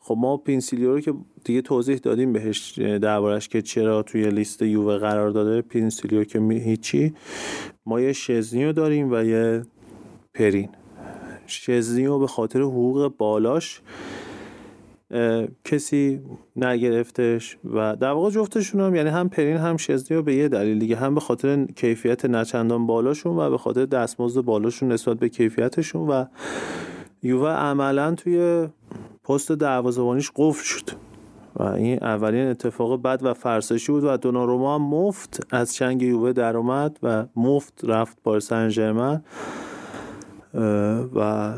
[0.00, 1.14] خب ما پینسولیو رو که
[1.44, 7.14] دیگه توضیح دادیم بهش دربارش که چرا توی لیست یووه قرار داده پینسولیو که هیچی.
[7.86, 9.62] ما یه شزنیو داریم و یه
[10.34, 10.68] پرین.
[11.46, 13.80] شزنیو به خاطر حقوق بالاش
[15.64, 16.20] کسی
[16.56, 20.96] نگرفتش و در واقع جفتشون هم یعنی هم پرین هم شزنیو به یه دلیل دیگه
[20.96, 26.24] هم به خاطر کیفیت نچندان بالاشون و به خاطر دستمزد بالاشون نسبت به کیفیتشون و
[27.22, 28.68] یووه عملا توی
[29.24, 30.90] پست دروازه‌بانیش قفل شد.
[31.56, 36.32] و این اولین اتفاق بد و فرسایشی بود و دوناروما هم مفت از چنگ یووه
[36.32, 39.22] در اومد و مفت رفت پاریس سن
[41.14, 41.52] و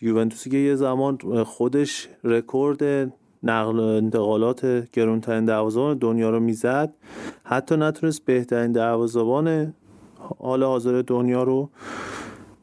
[0.00, 6.94] یوونتوسی که یه زمان خودش رکورد نقل انتقالات گرونترین دروازه‌بان دنیا رو می‌زد
[7.44, 9.74] حتی نتونست بهترین دروازه‌بان
[10.38, 11.70] حال حاضر دنیا رو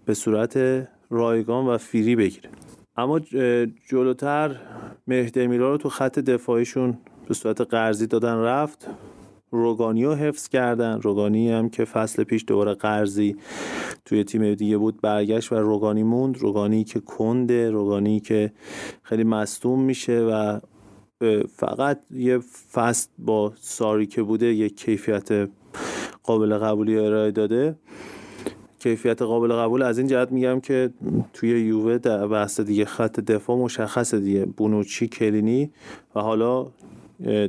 [0.05, 2.49] به صورت رایگان و فیری بگیره.
[2.97, 3.19] اما
[3.89, 4.55] جلوتر
[5.07, 8.87] مهدی میرا رو تو خط دفاعیشون به صورت قرضی دادن رفت.
[9.55, 11.01] روگانی رو حفظ کردن.
[11.01, 13.35] روگانی هم که فصل پیش دوباره قرضی
[14.05, 16.37] توی تیم دیگه بود برگشت و روگانی موند.
[16.37, 18.51] روگانی که کنده روگانی که
[19.03, 20.59] خیلی مصدوم میشه و
[21.49, 22.39] فقط یه
[22.71, 25.49] فصل با ساری که بوده یه کیفیت
[26.23, 27.75] قابل قبولی ارائه داده.
[28.79, 29.81] کیفیت قابل قبول.
[29.81, 30.89] از این جهت میگم که
[31.33, 34.45] توی یووه در بحث دیگه خط دفاع مشخص دیگه.
[34.45, 35.71] بونوچی کلینی
[36.15, 36.67] و حالا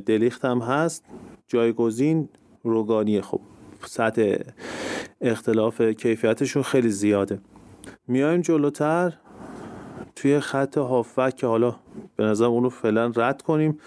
[0.05, 1.03] دلیخت هم هست.
[1.47, 2.29] جایگزین
[2.63, 3.39] روگانیه خب
[3.85, 4.37] سطح
[5.21, 7.39] اختلاف کیفیتشون خیلی زیاده.
[8.07, 9.13] میایم جلوتر
[10.15, 11.75] توی خط هافک که حالا
[12.15, 13.79] به نظر اونو فعلا رد کنیم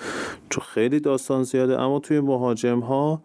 [0.51, 1.81] چون خیلی داستان زیاده.
[1.81, 3.23] اما توی مهاجم ها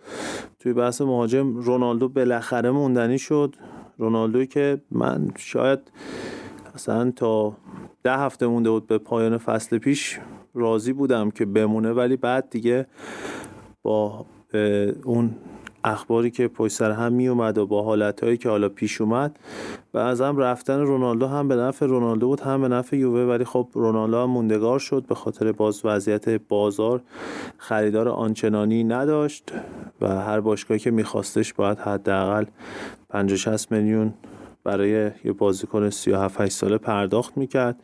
[0.60, 3.56] توی بحث مهاجم رونالدو بالاخره موندنی شد.
[3.98, 5.80] رونالدو که من شاید
[6.76, 7.58] اصلا تا
[8.04, 10.20] ده هفته مونده بود به پایان فصل پیش
[10.54, 12.88] راضی بودم که بمونه ولی بعد دیگه
[13.86, 14.26] با
[15.04, 15.36] اون
[15.84, 19.40] اخباری که پشت سر هم می اومد و با حالتهایی که حالا پیش اومد
[19.94, 23.22] و از هم رفتن رونالدو هم به نفع رونالدو بود هم به نفع یووه.
[23.22, 27.02] ولی خب رونالدو هم موندگار شد به خاطر باز وضعیت بازار.
[27.58, 29.52] خریدار آنچنانی نداشت
[30.02, 32.46] و هر باشگاهی که میخواستش باید حداقل
[33.10, 34.14] 50 60 میلیون
[34.64, 34.90] برای
[35.24, 37.84] یه بازیکن 37 8 ساله پرداخت می‌کرد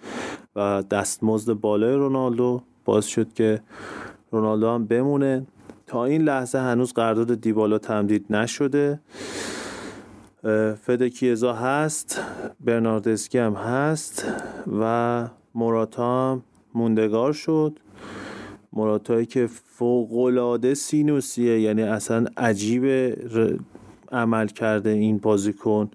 [0.56, 3.62] و دستمزد بالای رونالدو باز شد که
[4.32, 5.46] رونالدو هم بمونه.
[5.92, 9.00] تا این لحظه هنوز قرارداد دیبالا تمدید نشده.
[10.82, 12.22] فدکیزا هست
[12.60, 14.26] برناردسکی هم هست
[14.80, 16.44] و موراتا هم
[16.76, 17.80] موندگار شد.
[18.74, 23.16] مراتایی که فوقلاده سینوسیه یعنی اصلا عجیب
[24.12, 25.92] عمل کرده این بازیکن.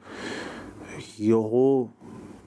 [1.18, 1.86] یهو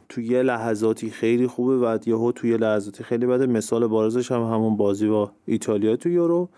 [0.09, 3.45] تو یه لحظاتی خیلی خوبه و یهو تو یه لحظاتی خیلی بده.
[3.45, 6.49] مثال بارزش هم همون بازی با ایتالیا تو یورو.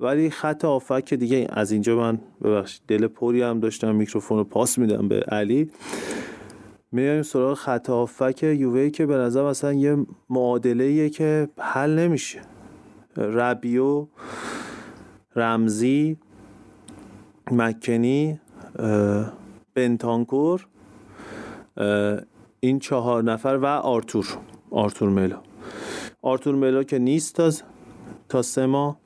[0.00, 4.78] ولی خط آفک دیگه از اینجا من ببخشید دل پوری هم داشتم میکروفون رو پاس
[4.78, 5.70] میدم به علی.
[6.92, 9.96] میایم سراغ خط آفک یووه که به نظر مثلا یه
[10.30, 12.40] معادله که حل نمیشه.
[13.16, 14.06] ربیو
[15.36, 16.16] رمزی
[17.50, 18.40] مکنی
[19.74, 20.66] بنتانکور
[22.60, 24.26] این چهار نفر و آرتور.
[24.70, 25.40] آرتور ملا.
[26.22, 27.50] آرتور ملا که نیست تا
[28.28, 28.99] تا سه ماه.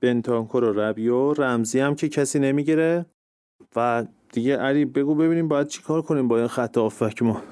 [0.00, 3.06] بنتانکور و ربیو رمزی هم که کسی نمی‌گیره.
[3.76, 7.42] و دیگه علی بگو ببینیم باید چی کار کنیم با این خط آفک ما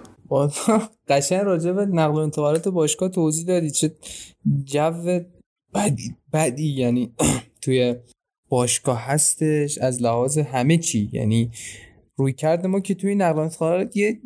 [1.08, 3.70] قشن راجع به نقل و انتقالات باشگاه توضیح دادی.
[3.70, 3.94] چه
[4.64, 4.90] جو
[5.74, 7.14] بدی بدی یعنی
[7.62, 7.94] توی
[8.48, 11.10] باشگاه هستش از لحاظ همه چی.
[11.12, 11.50] یعنی
[12.16, 14.20] روی کرده ما که توی نقل و انتقالات یه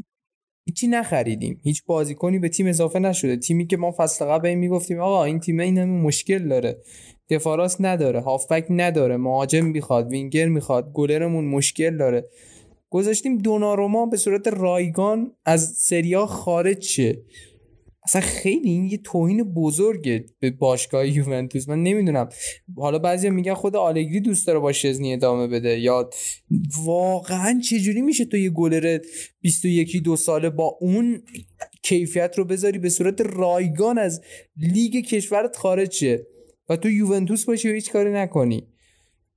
[0.69, 1.61] هیچی نخریدیم.
[1.63, 3.37] هیچ بازیکنی به تیم اضافه نشده.
[3.37, 6.83] تیمی که ما فصل قبل می‌گفتیم آقا این تیم این همه مشکل داره.
[7.31, 12.29] دفاراس نداره هافبک نداره مهاجم می‌خواد وینگر می‌خواد گلرمون مشکل داره.
[12.91, 17.23] گذاشتیم دوناروما به صورت رایگان از سریا خارج شه.
[18.05, 21.69] اصلا خیلی این یه توهین بزرگه به باشگاه یوونتوس.
[21.69, 22.29] من نمی‌دونم.
[22.77, 26.11] حالا بعضی میگن خود آلگری دوست داره با شزنی ادامه بده یا
[26.85, 28.99] واقعا چجوری میشه تو یه گلر
[29.41, 31.23] 21 دو ساله با اون
[31.83, 34.23] کیفیت رو بذاری به صورت رایگان از
[34.57, 36.27] لیگ کشورت خارج شه؟
[36.69, 38.69] و تو یوونتوس باشی و هیچ کاری نکنی.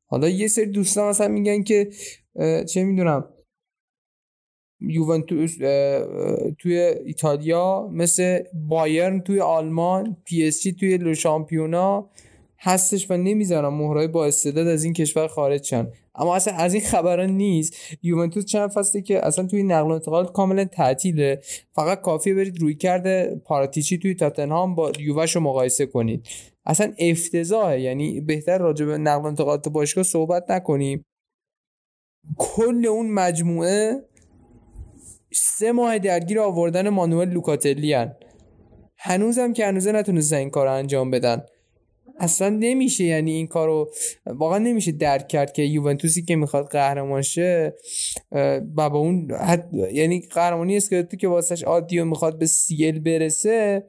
[0.05, 1.89] حالا یه سری دوستان مثلا میگن که
[2.73, 3.25] چه می‌دونم
[4.81, 5.57] یوونتوس
[6.59, 12.09] توی ایتالیا مثل بایرن توی آلمان پی اس جی توی لو شامپیونا
[12.61, 15.91] هستش و نمی‌ذارن مهرای با استعداد از این کشور خارج شن.
[16.15, 17.73] اما اصلا از این خبران نیست.
[18.03, 21.41] یوونتوس چند فصله که اصلا توی نقل و انتقالات کاملا تعطیله.
[21.71, 26.27] فقط کافیه برید روی کرده پاراتیچی توی تاتنهام با یووش رو مقایسه کنید.
[26.65, 27.81] اصلا افتضاحه.
[27.81, 31.05] یعنی بهتر راجع به نقل و انتقالات باشگاه صحبت نکنیم.
[32.37, 34.03] کل اون مجموعه
[35.33, 38.15] سه ماه درگیر آوردن مانوئل لوکاتلی هن.
[38.97, 41.41] هنوزم که هنوزه نتونستن این کار انجام بدن.
[42.19, 43.91] اصلا نمیشه یعنی این کارو
[44.25, 47.75] واقعا نمیشه درک کرد که یوونتوسی که می‌خواد قهرمان شه
[48.77, 53.83] و با اون حد یعنی قهرمانی اسکلتو که واسش عادی و می‌خواد به سیل برسه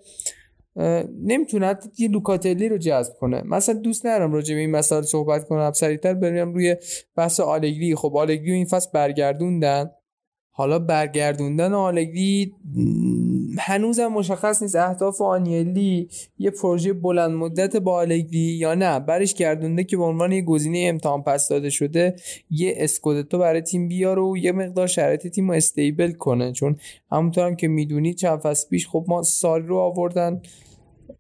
[1.23, 3.43] نمی‌تونه یه لوکاتلی رو جذب کنه.
[3.43, 5.73] مثلا دوست ندارم راجع به این مسائل صحبت کنم.
[5.73, 6.77] سریعتر بریم روی
[7.17, 7.95] بحث آلگری.
[7.95, 9.91] خب آلگری این فصل برگردوندن.
[10.55, 12.53] حالا برگردوندن آلگری
[13.59, 19.01] هنوزم مشخص نیست اهداف آنیلی یه پروژه بلند مدت با آلگری یا نه.
[19.01, 22.17] برش گردونده که به عنوان یه گزینه امتحان پس داده شده
[22.51, 26.53] یه اسکودتو برای تیم بیاره و یه مقدار شرایط تیم رو stable کنه.
[26.53, 26.77] چون
[27.11, 30.43] همونطور هم که می‌دونید چند فصل پیش خب ما ساری رو آوردن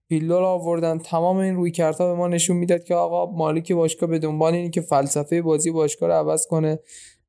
[0.08, 4.18] پیرلو رو آوردن تمام این رویکردها به ما نشون می‌داد که آقا مالک باشگاه به
[4.18, 6.78] دنبال اینه که فلسفه بازی باشگاه رو عوض کنه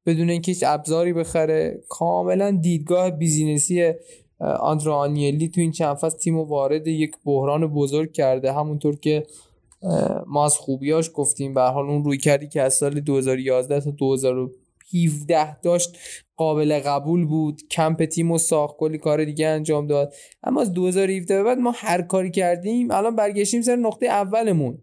[0.05, 1.81] بدون اینکه هیچ ابزاری بخره.
[1.89, 3.93] کاملا دیدگاه business ی
[4.59, 8.53] آندره‌آ آنیلی تو این چند فصل تیم وارد یک بحران بزرگ کرده.
[8.53, 9.23] همونطور که
[10.27, 15.59] ما از خوبیاش گفتیم به حال اون روی کردی که از سال 2011 تا 2017
[15.59, 15.97] داشت
[16.35, 17.61] قابل قبول بود.
[17.71, 20.13] کمپ تیم و ساخت کلی کار دیگه انجام داد.
[20.43, 24.77] اما از 2017 به بعد ما هر کاری کردیم الان برگشتیم سر نقطه اولمون.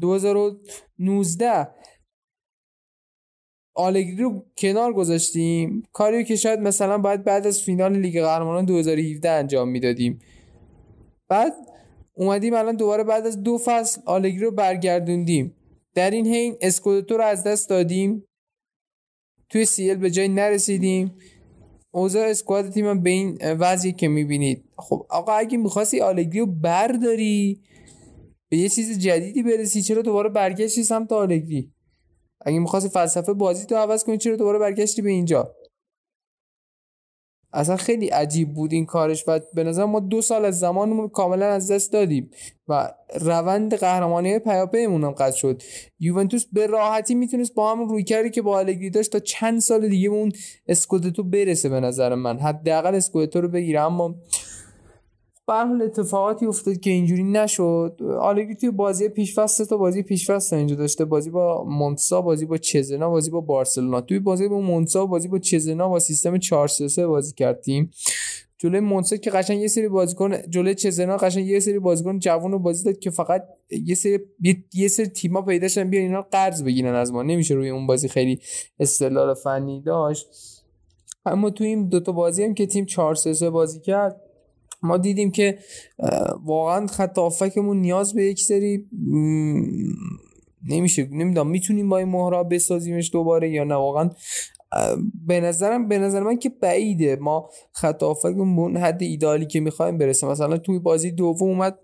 [0.00, 1.68] 2019
[3.74, 5.82] آلگری رو کنار گذاشتیم.
[5.92, 10.18] کاری که شاید مثلا باید بعد از فینال لیگ قهرمانان 2017 انجام می‌دادیم.
[11.28, 11.52] بعد
[12.16, 15.54] اومدیم الان دوباره بعد از دو فصل آلگری رو برگردوندیم.
[15.94, 18.24] در این حین اسکودتو رو از دست دادیم.
[19.48, 21.14] توی سیل به جای نرسیدیم.
[21.90, 24.64] اوضاع اسکواد تیم به این وضعی که می‌بینید.
[24.78, 27.62] خب آقا اگه می‌خواستی آلگری رو برداری
[28.50, 31.72] به یه چیز جدیدی برسی چرا دوباره برگشتی سمت آلگری؟
[32.44, 35.54] اگه می‌خواستی فلسفه بازی تو عوض کنی چرا دوباره برگشتی به اینجا؟
[37.56, 41.46] اصلا خیلی عجیب بود این کارش و به نظر ما دو سال از زمانمون کاملا
[41.46, 42.30] از دست دادیم
[42.68, 45.62] و روند قهرمانی پیاپیمون هم قطع شد.
[45.98, 49.88] یوونتوس به راحتی می‌تونست با هم روی کردی که با آلگری داشت تا چند سال
[49.88, 50.32] دیگه اون
[50.68, 52.38] اسکودتو برسه به نظر من.
[52.38, 54.14] حداقل اسکودتو رو بگیره اما
[55.46, 58.00] به حال اتفاقاتی افتاد که اینجوری نشد.
[58.20, 61.04] آلگری توی بازی پیشفست تا بازی پیشفست اینجا داشته.
[61.04, 64.00] بازی با مونتسا بازی با چزنا بازی با بارسلونا.
[64.00, 67.90] توی بازی با مونتسا بازی با چزنا با سیستم 4 3 بازی کردیم.
[68.58, 72.58] جلوی مونتسا که قشنگ یه سری بازیکن جلوی چزنا قشنگ یه سری بازیکن جوان رو
[72.58, 74.18] بازی داد که فقط یه سری
[74.74, 77.22] یه سری تیم‌ها پیدا شدن بیان اینا قرض بگیرن از ما.
[77.22, 78.40] نمیشه روی اون بازی خیلی
[78.80, 80.26] استدلال فنی داشت.
[81.26, 84.20] اما تو این دوتا بازی هم که تیم 4 3 بازی کرد
[84.84, 85.58] ما دیدیم که
[86.44, 88.86] واقعا خط آفکمون نیاز به یک سری
[90.68, 94.10] نمیشه نمی‌دونم می‌تونیم با این مهرا بسازیمش دوباره یا نه؟ واقعا
[95.26, 97.16] به نظرم به نظر من که بعیده.
[97.16, 101.78] ما خط آفکمون حد ایدالی که می‌خوایم برسه مثلا توی بازی دوم اومد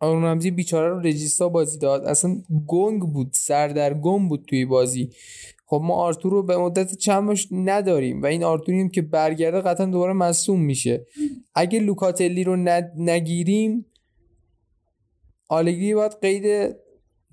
[0.00, 2.04] آرون رمزی بیچاره رو رجیستا بازی داد.
[2.04, 5.10] اصلا گنگ بود سردرگم بود توی بازی.
[5.70, 10.12] خب ما آرتور رو به مدت چند نداریم و این آرتوریم که برگرده قطعا دوباره
[10.12, 11.06] مصوم میشه.
[11.54, 12.56] اگه لوکاتلی رو
[12.96, 13.86] نگیریم
[15.48, 16.76] آلگری باید قید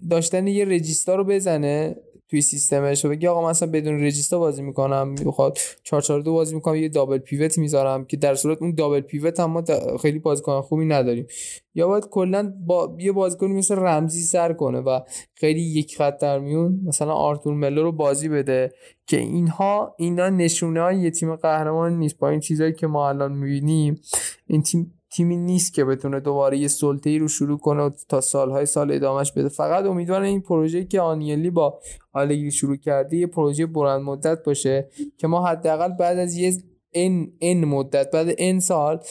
[0.10, 1.96] داشتن یه رجیستا رو بزنه.
[2.30, 6.90] توی سیستمش و بگی آقا مثلا بدون رجیستا بازی می‌کنم می‌خواد 442 بازی می‌کنم یه
[6.90, 9.64] دابل پیوت می‌ذارم که در صورت اون دابل پیوت هم ما
[10.02, 11.28] خیلی بازیکن خوبی نداریم.
[11.76, 15.00] یا باید کلا با یه بازیکن مثل رمزی سر کنه و
[15.34, 18.72] خیلی یک خط در میون مثلا آرتور ملو رو بازی بده
[19.08, 22.18] که اینها اینا نشونه های یه تیم قهرمان نیست.
[22.18, 24.02] با این چیزایی که ما الان می‌بینیم
[24.48, 28.22] این تیم تیمی نیست که بتونه دوباره یه سلطه ای رو شروع کنه و تا
[28.22, 29.50] سالهای سال ادامهش بده.
[29.50, 31.80] فقط امیدوارم این پروژه که آنیلی با
[32.14, 36.54] آلگری شروع کرده یه پروژه بلند مدت باشه که ما حداقل بعد از یه
[36.92, 39.04] این این مدت بعد این سال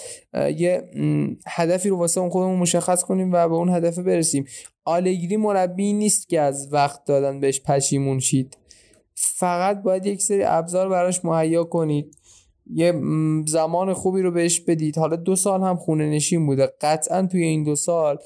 [0.57, 0.91] یه
[1.47, 4.45] هدفی رو واسه اون خودمون مشخص کنیم و به اون هدف برسیم.
[4.85, 8.59] آلگری مربی نیست که از وقت دادن بهش پشیمون شید.
[9.15, 12.17] فقط باید یک سری ابزار براش مهیا کنید.
[12.75, 12.95] یه
[13.47, 14.99] زمان خوبی رو بهش بدید.
[14.99, 16.69] حالا دو سال هم خونه نشین بوده.
[16.81, 18.19] قطعا توی این دو سال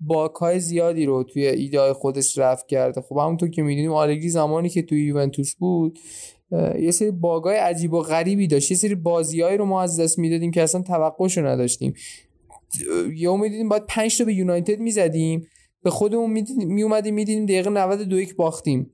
[0.00, 3.00] باکای زیادی رو توی ایده خودش رفت کرده.
[3.00, 5.98] خب همونطور که می‌دونیم آلگری زمانی که توی یوونتوس بود
[6.80, 8.70] یه سری باگای عجیب و غریبی داشت.
[8.70, 11.94] یه سری بازیهایی رو ما از دست می‌دادیم که اصلا توقعش رو نداشتیم
[13.14, 15.46] یا می‌دیدیم باید 5 تا به یونایتد می‌زدیم.
[15.82, 18.90] به خودمون می اومدیم می‌دیدیم دقیقه 92 یک باختیم.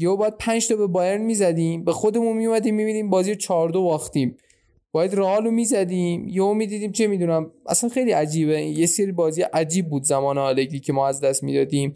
[0.00, 1.84] یا باید 5 تا به بایرن می‌زدیم.
[1.84, 4.36] به خودمون میومدیم می‌بینیم بازی 4 2 باختیم.
[4.92, 6.28] باید رئال رو می‌زدیم.
[6.28, 8.62] یا می‌دیدیم چه می‌دونم اصلا خیلی عجیبه.
[8.62, 11.94] یه سری بازی عجیب بود زمان آلگری که ما از دست می‌دادیم.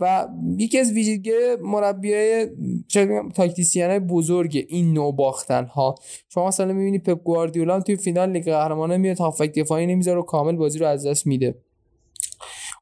[0.00, 0.28] و
[0.58, 1.30] یکی از ویژگی
[1.62, 2.46] مربیای
[3.34, 5.94] تاکتیسیان بزرگ این نوع باختن ها
[6.28, 10.56] شما مثلا می‌بینید پپ گواردیولا توی فینال لیگ قهرمانان میاد هافک دفاعی نمی‌ذاره و کامل
[10.56, 11.54] بازی رو از دست میده.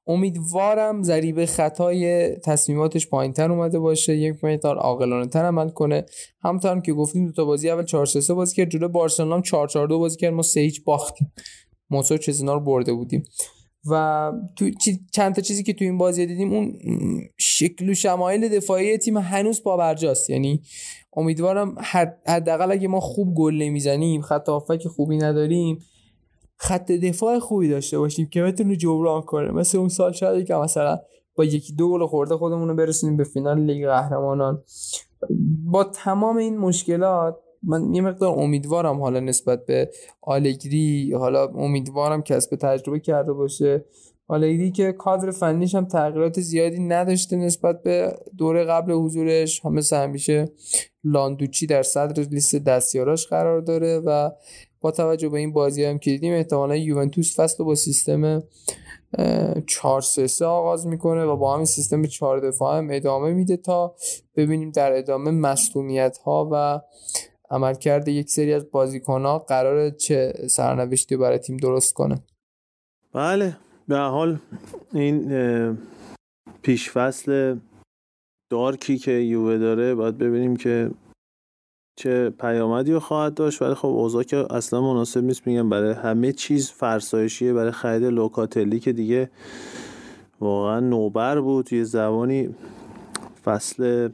[0.08, 4.16] امیدوارم ضریب خطای تصمیماتش پایینتر اومده باشه.
[4.16, 6.06] یک مقدار عاقلانه تر عمل کنه.
[6.40, 9.88] همونطور که گفتیم دو تا بازی اول 4 3 بازی کرد جلو بارسلونا 4 4
[9.88, 10.34] 2 بازی کرد.
[10.34, 11.32] ما 3 هیچ باختیم.
[11.90, 13.22] موسو چزنا رو برده بودیم.
[13.90, 14.70] و تو
[15.12, 16.78] چند تا چیزی که تو این بازی دیدیم اون
[17.36, 20.30] شکل و شمایل دفاعی تیم هنوز پابرجاست.
[20.30, 20.62] یعنی
[21.12, 21.76] امیدوارم
[22.26, 24.46] حداقل اگه ما خوب گل نمی‌زنیم خط
[24.82, 25.78] که خوبی نداریم
[26.58, 29.50] خط دفاع خوبی داشته باشیم که بتونه جبران کنه.
[29.50, 30.98] مثل اون سال شاید که مثلا
[31.36, 34.62] با یکی دو گل خورده خودمون رو برسونیم به فینال لیگ قهرمانان.
[35.64, 39.90] با تمام این مشکلات من یه مقدار امیدوارم حالا نسبت به
[40.22, 43.84] آلگری حالا امیدوارم کسب تجربه کرده باشه.
[44.28, 49.64] آلگری که کادر فنیش هم تغییرات زیادی نداشته نسبت به دوره قبل حضورش.
[49.64, 50.52] همه همیشه
[51.04, 54.30] لاندوچی در صدر لیست دستیاراش قرار داره و
[54.80, 58.42] با توجه به این بازی هم که دیدیم احتمالا یوونتوس فصل با سیستم
[59.66, 63.94] 4 3 آغاز می‌کنه و با همین سیستم 4 دفاع هم ادامه میده تا
[64.36, 66.80] ببینیم در ادامه مصونیت ها و
[67.50, 72.22] عملکرد یک سری از بازیکن ها قرار چه سرنوشتی برای تیم درست کنه.
[73.12, 73.56] بله
[73.88, 74.38] به حال
[74.94, 75.78] این
[76.62, 77.58] پیش فصل
[78.50, 80.90] دارکی که یووه داره باید ببینیم که
[81.98, 83.62] چه پیامدی رو خواهد داشت.
[83.62, 85.46] ولی خب اوضاع که اصلا مناسب نیست.
[85.46, 87.52] میگم برای همه چیز فرسایشیه.
[87.52, 89.30] برای خرید لوکاتلی که دیگه
[90.40, 91.72] واقعا نوبر بود.
[91.72, 92.54] یه زمانی
[93.44, 94.08] فصل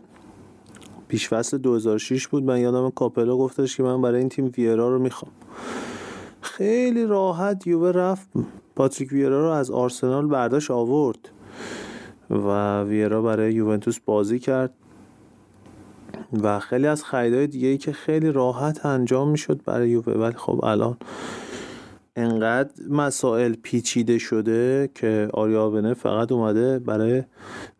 [1.08, 2.42] پیش فصل 2006 بود.
[2.44, 5.32] من یادم کاپلا گفتش که من برای این تیم ویرا رو می‌خوام.
[6.40, 8.28] خیلی راحت یووه رفت.
[8.76, 11.28] پاتریک ویرا رو از آرسنال برداشت آورد.
[12.30, 14.72] و ویرا برای یوونتوس بازی کرد.
[16.42, 20.64] و خیلی از خریدهای دیگه ای که خیلی راحت انجام می‌شد برای یووه ولی خب
[20.64, 20.96] الان
[22.16, 27.22] انقدر مسائل پیچیده شده که آریابنه فقط اومده برای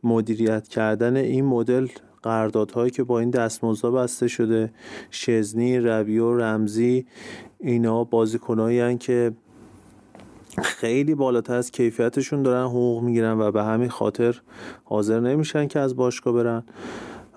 [0.03, 1.87] مدیریت کردن این مدل
[2.23, 4.73] قراردادهایی که با این دستمزدها بسته شده.
[5.11, 7.07] شزنی ربیو رمزی
[7.61, 9.33] اینا بازیکنایی که
[10.63, 14.41] خیلی بالاتر از کیفیتشون دارن حقوق می‌گیرن و به همین خاطر
[14.85, 16.63] حاضر نمیشن که از باشگاه برن.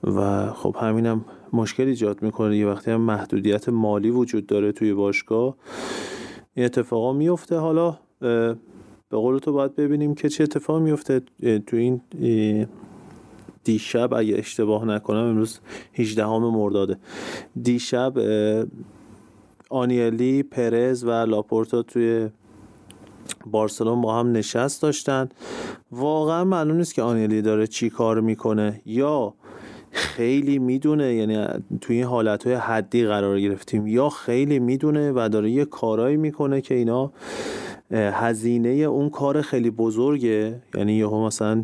[0.03, 2.57] و خب همینم مشکل ایجاد می‌کنه.
[2.57, 5.55] یه وقتی هم محدودیت مالی وجود داره توی باشگاه
[6.53, 7.97] این اتفاقا میفته حالا
[9.09, 11.21] به قول تو باید ببینیم که چه اتفاق میفته
[11.67, 12.01] تو این
[13.63, 15.59] دیشب اگه اشتباه نکنم امروز
[15.93, 16.97] 18 مرداده.
[17.63, 18.13] دیشب
[19.69, 22.29] آنیلی پرز و لاپورتا توی
[23.45, 25.29] بارسلون با هم نشست داشتن.
[25.91, 28.81] واقعا معلوم نیست که آنیلی داره چی کار می‌کنه.
[28.85, 29.33] یا
[29.97, 31.47] خیلی می‌دونه یعنی
[31.81, 33.87] توی این حالت های حدی قرار گرفتیم.
[33.87, 37.11] یا خیلی می‌دونه و داره یه کارایی می‌کنه که اینا
[37.91, 40.61] هزینه اون کار خیلی بزرگه.
[40.75, 41.63] یعنی یهو مثلا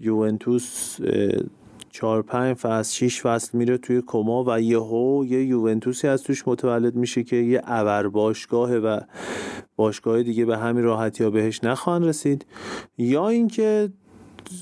[0.00, 0.98] یوونتوس
[1.90, 6.94] چهار پنج فصل شیش فصل میره توی کما و یهو یه یوونتوسی از توش متولد
[6.96, 9.00] میشه که یه ابر باشگاهه و
[9.76, 12.46] باشگاه دیگه به همین راحتی ها بهش نخواهند رسید.
[12.98, 13.88] یا اینکه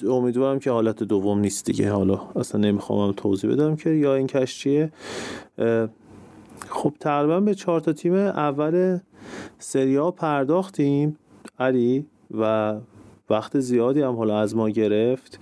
[0.09, 1.91] امیدوارم که حالت دوم نیست دیگه.
[1.91, 4.93] حالا اصلا نمی‌خوام توضیح بدم که یا این کش چیه.
[6.69, 8.99] خب تقریبا به چهار تا تیم اول
[9.59, 11.17] سریا پرداختیم.
[11.59, 12.75] علی و
[13.31, 15.39] وقت زیادی هم حالا از ما گرفت.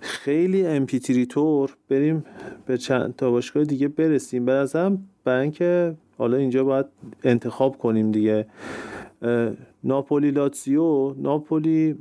[0.00, 2.24] خیلی امپیتری تور بریم
[2.66, 4.44] به چند تا باشگاه دیگه برسیم.
[4.44, 6.86] به نظرم برای اینکه حالا اینجا باید
[7.24, 8.46] انتخاب کنیم دیگه.
[9.84, 11.96] ناپولی لاتسیو ناپولی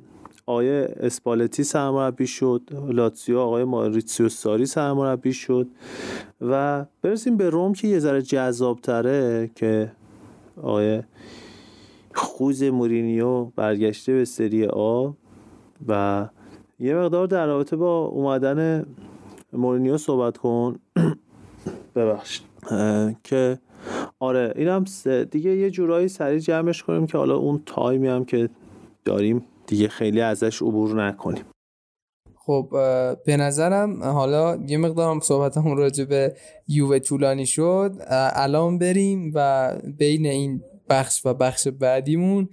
[0.47, 5.67] آقای اسپالتی سرمربی شد لاتسیو آقای ماریتسیو ساری سرمربی شد
[6.41, 9.91] و برسیم به روم که یه ذره جذاب تره که
[10.61, 11.03] آقای
[12.13, 15.11] خوز مورینیو برگشته به سری آ
[15.87, 16.25] و
[16.79, 18.85] یه مقدار در رابطه با اومدن
[19.53, 20.79] مورینیو صحبت کن.
[21.95, 22.47] ببخشید.
[23.23, 23.59] که
[24.19, 24.85] آره اینم
[25.31, 28.49] دیگه یه جورایی سریع جمعش کنیم که حالا اون تایمی هم که
[29.05, 31.45] داریم دیگه خیلی ازش عبور نکنیم
[32.35, 32.69] خب
[33.25, 36.35] به نظرم حالا یه مقدارم صحبتمون راجع به
[36.67, 42.49] یووه طولانی شد الان بریم و بین این بخش و بخش بعدیمون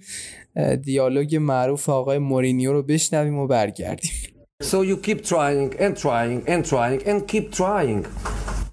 [0.81, 4.11] دیالوگ معروف آقای مورینیو رو بشنویم و برگردیم
[4.63, 8.05] So you keep trying and trying and trying and keep trying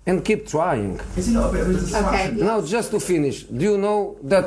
[0.07, 1.01] and keep trying.
[1.17, 2.37] Is it not a bit of a distraction?
[2.37, 2.47] Okay.
[2.51, 4.47] Now just to finish, do you know that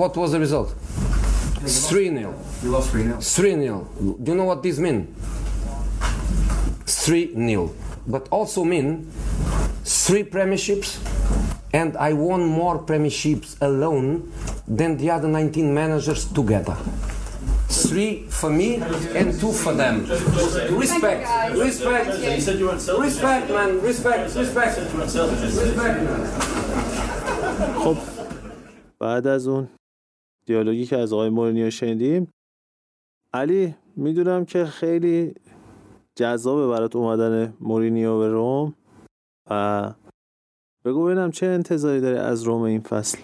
[0.00, 0.74] what was the result?
[1.63, 2.63] 3-0.
[2.63, 3.17] You lost 3 0.
[3.17, 4.23] 3-0.
[4.23, 5.13] Do you know what this mean?
[6.85, 7.71] 3-0.
[8.07, 9.11] But also mean
[9.83, 10.99] three premierships
[11.73, 14.31] and I won more premierships alone
[14.67, 16.77] than the other 19 managers together.
[17.69, 18.75] Three for me
[19.15, 20.05] and two for them.
[20.71, 22.07] Respect, respect,
[22.99, 26.27] respect, man, respect, respect, respect, man.
[27.83, 27.97] خب
[28.99, 29.67] بعد از اون
[30.46, 32.28] دیالوگی که از آقای مورینیو شنیدیم.
[33.32, 35.34] علی می‌دونم که خیلی
[36.16, 38.74] جذابه برات اومدن مورینیو به روم
[39.50, 39.94] و
[40.84, 43.18] بگو ببینم چه انتظاری داره از روم این فصل.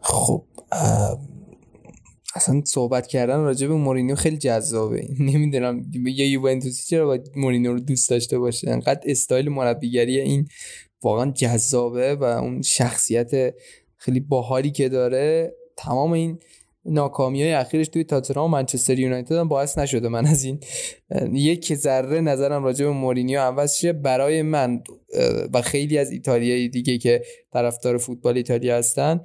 [0.00, 0.44] خب
[2.34, 5.08] اصلا صحبت کردن راجع به مورینیو خیلی جذابه.
[5.32, 10.48] نمی‌دونم یه یوونتوسی چرا باید مورینیو رو دوست داشته باشه؟ انقدر استایل مربیگری این
[11.02, 13.54] واقعا جذابه و اون شخصیت
[13.96, 15.56] خیلی باحالی که داره.
[15.76, 16.38] تمام این
[16.88, 20.60] ناکامی های اخیرش توی تاتنهام و منچستر یونایتد هم باعث نشده من از این
[21.32, 23.92] یک ذره نظرم راجع به مورینیو عوض شه.
[23.92, 24.82] برای من
[25.54, 27.22] و خیلی از ایتالیایی دیگه که
[27.52, 29.20] طرفدار فوتبال ایتالیا هستن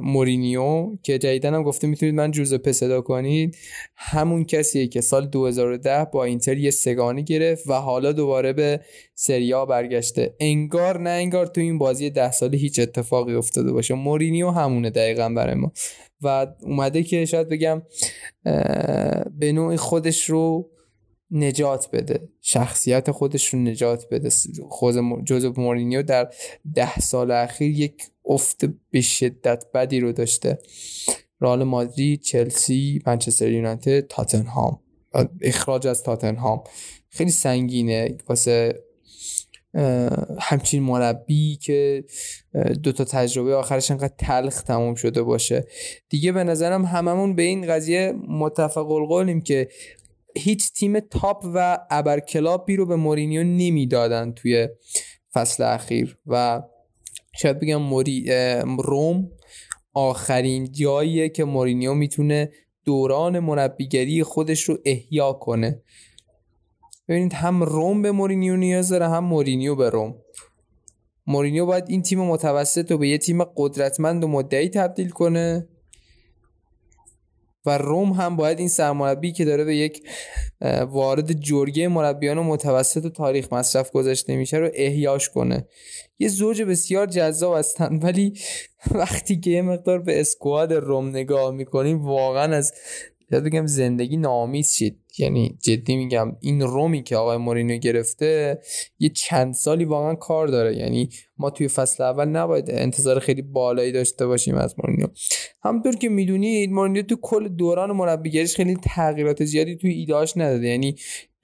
[0.00, 3.56] مورینیو که جدیدن هم گفته می‌تونید من جوزپه صدا کنید
[3.96, 8.80] همون کسیه که سال 2010 با اینتر یه سگانی گرفت و حالا دوباره به
[9.14, 10.34] سریا برگشته.
[10.40, 13.94] انگار نه انگار تو این بازی ده ساله هیچ اتفاقی افتاده باشه.
[13.94, 15.72] مورینیو همونه دقیقا برای ما.
[16.22, 17.82] و اومده که شاید بگم
[19.38, 20.70] به نوع خودش رو
[21.30, 22.28] نجات بده.
[22.40, 24.30] شخصیت خودش رو نجات بده.
[24.68, 26.30] خود جوزف مورینیو در
[26.74, 30.58] ده سال اخیر یک افت به شدت بدی رو داشته.
[31.40, 34.80] رئال مادرید چلسی منچستر یونایتد تاتنهام.
[35.40, 36.64] اخراج از تاتنهام.
[37.08, 38.18] خیلی سنگینه.
[38.28, 38.82] واسه
[40.40, 42.04] همچین مربی که
[42.82, 45.66] دو تا تجربه آخرش انقدر تلخ تموم شده باشه.
[46.08, 49.68] دیگه به نظرم هممون به این قضیه متفق القولیم که
[50.36, 54.68] هیچ تیم top و ابر club ی رو به مورینیو نمی‌دادن توی
[55.32, 56.62] فصل اخیر و
[57.36, 58.26] شاید بگم موری
[58.78, 59.30] روم
[59.92, 62.50] آخرین جاییه که مورینیو می‌تونه
[62.84, 65.82] دوران مربیگری خودش رو احیا کنه.
[67.10, 70.14] ببینید هم روم به مورینیو نیاز داره هم مورینیو به روم.
[71.26, 75.68] مورینیو باید این تیم متوسط رو به یه تیم قدرتمند و مدعی تبدیل کنه.
[77.66, 80.08] و روم هم باید این سرمربی که داره به یک
[80.90, 85.66] وارد جرگه مربیان متوسط و تاریخ مصرف گذاشته میشه رو احیاش کنه.
[86.18, 88.38] یه زوج بسیار جذاب هستن ولی
[88.90, 92.72] وقتی که یه مقدار به اسکواد روم نگاه می‌کنیم واقعا از
[93.30, 94.99] بگم زندگی نامیز شید.
[95.18, 98.60] یعنی جدی میگم این رومی که آقای مورینیو گرفته
[98.98, 100.76] یه چند سالی واقعا کار داره.
[100.76, 101.08] یعنی
[101.38, 105.06] ما توی فصل اول نباید انتظار خیلی بالایی داشته باشیم از مورینیو.
[105.62, 110.68] همونطور که می‌دونید مورینیو تو کل دوران مربیگریش خیلی تغییرات زیادی توی ایدهاش نداده.
[110.68, 110.94] یعنی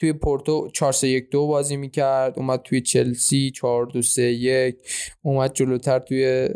[0.01, 4.77] توی پورتو 4 3 1 2 بازی می‌کرد اومد توی چلسی 4 2 3 1
[5.23, 6.49] اومد جلوتر توی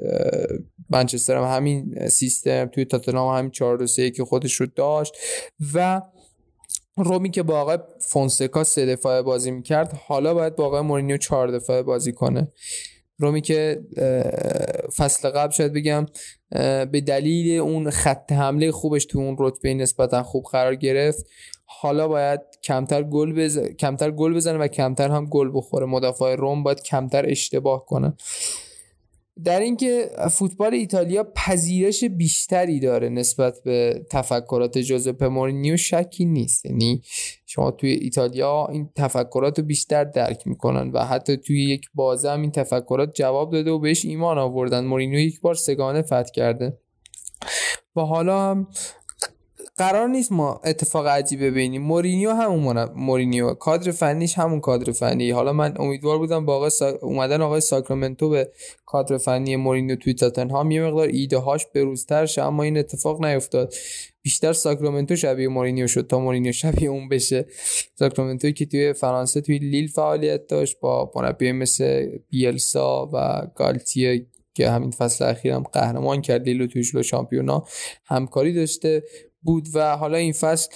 [0.91, 5.17] منچستر هم همین سیستم توی تاتنهام همین 4 2 3 که خودش رو داشت.
[5.75, 6.03] و
[7.05, 11.51] رومی که با آقای فونسکا سه دفاعه بازی می‌کرد حالا باید با آقای مورینیو چهار
[11.51, 12.53] دفاعه بازی کنه.
[13.19, 13.81] رومی که
[14.97, 16.07] فصل قبل شاید بگم
[16.93, 21.27] به دلیل اون خط حمله خوبش تو اون رتبه نسبتا خوب قرار گرفت
[21.65, 23.59] حالا باید کمتر گل بز...
[23.59, 25.87] کمتر گل بزنه و کمتر هم گل بخوره.
[25.87, 28.17] مدافع روم باید کمتر اشتباه کنه.
[29.45, 36.67] در اینکه فوتبال ایتالیا پذیرش بیشتری داره نسبت به تفکرات جوزپه مورینیو شکی نیست.
[36.67, 37.03] یعنی
[37.47, 42.43] شما توی ایتالیا این تفکرات رو بیشتر درک می‌کنن و حتی توی یک بازه هم
[42.43, 44.85] این تفکرات جواب داده و بهش ایمان آوردن.
[44.85, 46.79] مورینیو یک بار سه‌گانه فتح کرده.
[47.97, 48.69] و حالا هم
[49.81, 51.83] قرار نیست ما اتفاق عجیبی ببینیم.
[51.83, 53.55] مورینیو همون مورینیو.
[53.55, 55.31] کادر فنیش همون کادر فنی.
[55.31, 56.91] حالا من امیدوار بودم با آقای سا...
[57.03, 58.51] اومدن آقای ساکرامنتو به
[58.87, 63.75] کادر فنی مورینیو توی تاتنهام یه مقدار ایده هاش بروزتر شه اما این اتفاق نیفتاد.
[64.23, 67.47] بیشتر ساکرامنتو شبیه مورینیو شد تا مورینیو شبیه اون بشه.
[67.99, 74.71] ساکرامنتو که توی فرانسه توی لیل فعالیت داشت با مربی مثل بیلسا و گالتیه که
[74.71, 76.43] همین فصل اخیر هم قهرمان کرد.
[76.43, 77.65] لیلو توی شامپیونا
[78.05, 79.03] همکاری داشته.
[79.43, 80.69] بود و حالا این فصل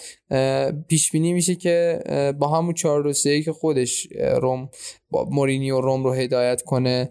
[0.89, 2.01] پیش بینی میشه که
[2.39, 4.09] با همون 4 3 که خودش
[4.41, 4.69] روم
[5.11, 7.11] با مورینیو روم رو هدایت کنه.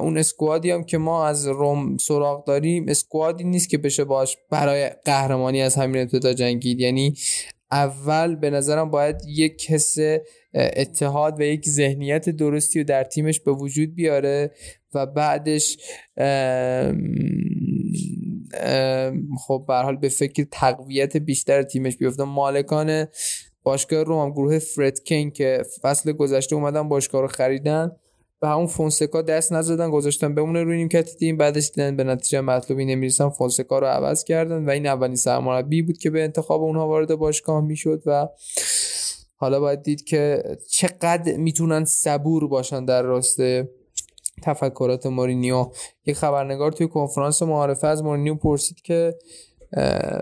[0.00, 4.90] اون اسکوادی هم که ما از روم سراغ داریم اسکوادی نیست که بشه باش برای
[5.04, 6.80] قهرمانی از همین ابتدا جنگید.
[6.80, 7.14] یعنی
[7.70, 9.96] اول به نظرم باید یک حس
[10.54, 14.50] اتحاد و یک ذهنیت درستی رو در تیمش به وجود بیاره
[14.94, 15.76] و بعدش
[19.46, 22.24] خب به حال به فکر تقویت بیشتر تیمش بیفته.
[22.24, 23.06] مالکان
[23.62, 24.58] باشگاه روم هم گروه
[25.04, 27.92] کینگ که فصل گذشته اومدن باشگاه رو خریدن
[28.42, 31.36] و همون فونسکا دست نزدن گذاشتن بمونه روی نیمکت تیم.
[31.36, 35.98] بعدش دیدن به نتیجه مطلوبی نمی‌رسن فونسکا رو عوض کردن و این اولین سرمربی بود
[35.98, 38.28] که به انتخاب اونها وارد باشگاه می‌شد و
[39.36, 43.68] حالا باید دید که چقدر می‌تونن صبور باشن در راسته.
[44.42, 45.70] تفکرات مورینیو.
[46.06, 49.14] یک خبرنگار توی کنفرانس معارفه از مورینیو پرسید که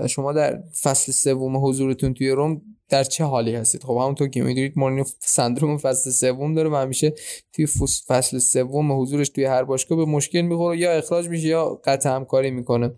[0.09, 4.73] شما در فصل سوم حضورتون توی روم در چه حالی هستید؟ خب همونطور که می‌دونید
[4.77, 7.15] مورینیو سندروم فصل سوم داره و همیشه
[7.53, 7.67] توی
[8.09, 12.51] فصل سوم حضورش توی هر باشگاه به مشکل می‌خوره یا اخراج میشه یا قطع همکاری
[12.51, 12.95] می‌کنه.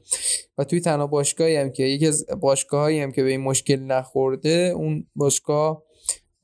[0.59, 4.73] و توی تنها باشگاهی هم که یکی از باشگاهایی هم که به این مشکل نخورده
[4.77, 5.83] اون باشگاه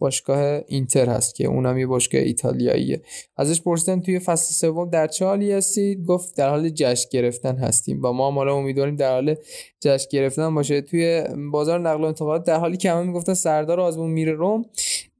[0.02, 3.02] باشگاه اینتر هست که اونم یه باشگاه ایتالیاییه.
[3.36, 8.04] ازش پرسیدن توی فصل سوم در چه حالی هستید گفت در حال جشن گرفتن هستیم
[8.04, 9.34] و ما حالا امیدواریم در حال
[9.80, 10.80] جشن گرفتن باشه.
[10.80, 14.64] توی بازار نقل و انتقالات در حالی که همه می‌گفتن سردار آزمون میره روم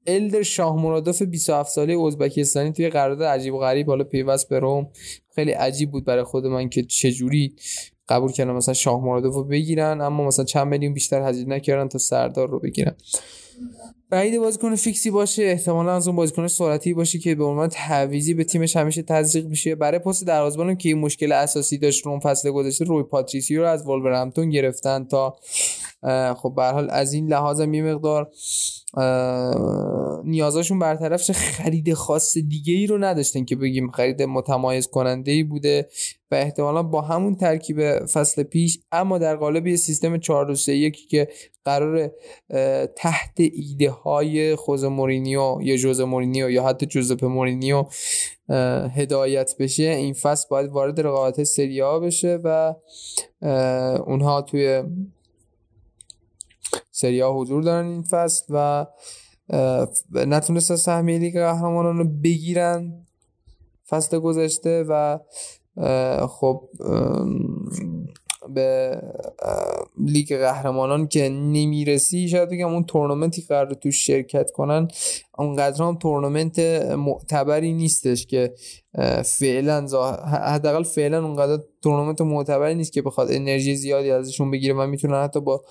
[0.07, 4.89] الدر شاه مرادوف 27 ساله ازبکستانی توی قرارداد عجیب و غریب حالا پیوست به روم.
[5.35, 7.57] خیلی عجیب بود برای خود من که چجوری
[8.09, 11.99] قبول کردن مثلا شاه مرادوف رو بگیرن اما مثلا چند میلیون بیشتر هزینه نکردن تا
[11.99, 12.95] سردار رو بگیرن.
[14.13, 18.45] بعید بازیکن فیکسی باشه احتمالا از اون بازیکن سرعتی باشه که به عنوان تعویضی به
[18.45, 19.75] تیمش همیشه تزریق میشه.
[19.75, 23.87] برای پست دروازه‌بان که این مشکل اساسی داشت روم فصل گذشته روی پاتریسیو رو از
[23.87, 25.37] ولورهمپتون گرفتن تا
[26.35, 26.63] خب به
[26.95, 28.31] از این لحاظ یه مقدار
[30.25, 35.43] نیازاشون برطرف شه خرید خاص دیگه ای رو نداشتن که بگیم خرید متمایز کننده ای
[35.43, 35.89] بوده
[36.31, 41.09] و احتمالا با همون ترکیب فصل پیش اما در قالب یه سیستم 4 3 1
[41.09, 41.29] که
[41.65, 42.11] قرار
[42.97, 47.85] تحت ایده های خوز مورینیو یا جوز مورینیو یا حتی جوزپ مورینیو
[48.97, 49.83] هدایت بشه.
[49.83, 52.75] این فصل باید وارد رقابت سری بشه و
[54.07, 54.83] اونها توی
[56.91, 58.87] سریا حضور دارن این فصل و
[60.13, 63.07] نتونستن سهمیه لیگ قهرمانان رو بگیرن
[63.89, 65.19] فصل گذشته و
[66.27, 66.69] خب
[68.55, 69.01] به
[69.99, 74.89] لیگ قهرمانان که نمی‌رسی شاید بگم اون تورنمنتی قرار تو شرکت کنن
[75.39, 76.59] اونقدر هم تورنمنت
[76.99, 78.55] معتبری نیستش که
[79.25, 79.87] فعلا
[80.27, 84.75] حداقل فعلا اونقدر تورنمنت معتبری نیست که بخواد انرژی زیادی ازشون بگیره.
[84.75, 85.65] و می‌تونن حتی با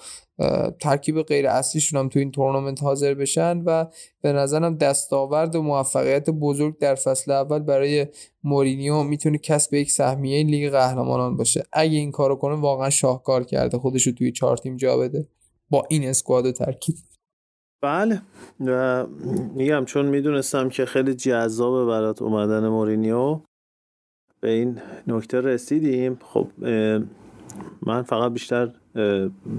[0.80, 3.86] ترکیب غیر اصلیشون هم تو این تورنمنت حاضر بشن و
[4.22, 8.08] به نظرم دستاورد و موفقیت بزرگ در فصل اول برای
[8.44, 11.64] مورینیو می‌تونه کسب یک سهمیه لیگ قهرمانان باشه.
[11.74, 15.28] اگه این کارو کنه واقعا شاهکار کرده خودش رو توی چهار تیم جا بده.
[15.70, 16.96] با این squad و ترکیب.
[17.82, 18.22] بله.
[18.66, 19.06] و
[19.56, 23.40] میگم چون می‌دونستم که خیلی جذابه برات اومدن مورینیو
[24.40, 26.20] به این نکته رسیدیم.
[26.24, 26.48] خب
[27.86, 28.72] من فقط بیشتر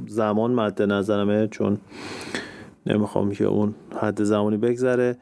[0.07, 1.81] زمان مد نظرمه چون
[2.87, 5.19] نمی‌خوام که اون حد زمانی بگذره.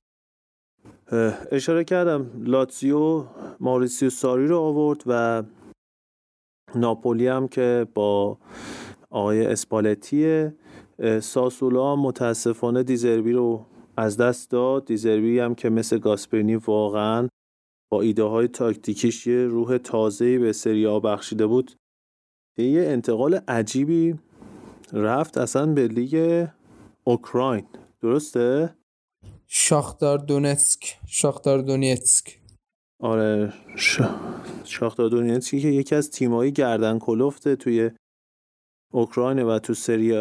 [1.52, 3.24] اشاره کردم لاتزیو
[3.60, 5.42] ماریسیو ساری رو آورد و
[6.74, 8.38] ناپولی هم که با
[9.10, 10.54] آقای اسپالتیه
[11.20, 14.84] ساسولا متاسفانه دیزربی رو از دست داد.
[14.84, 17.28] دیزربی هم که مثل گاسپرینی واقعا
[17.92, 21.72] با ایده های تاکتیکیش یه روح تازه‌ای به سری بخشیده بود.
[22.58, 24.18] یه انتقال عجیبی
[24.92, 26.46] رفت اصلا به لیگ
[27.04, 27.66] اوکراین.
[28.00, 28.76] درسته؟
[29.46, 32.40] شاختار دونتسک شاختار دونیتسک.
[33.00, 34.00] آره ش...
[34.64, 37.90] شاختار دونیتسکی که یکی از تیمایی گردن کلفته توی
[38.92, 40.12] اوکراین و تو سری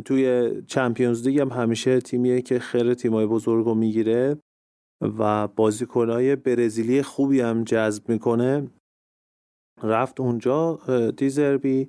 [0.00, 4.36] توی چمپیونز لیگ هم همیشه تیمیه که خیر تیمای بزرگ رو می‌گیره
[5.18, 8.70] و بازیکنهای برزیلی خوبی هم جذب می‌کنه.
[9.82, 10.78] رفت اونجا
[11.16, 11.88] دیزربی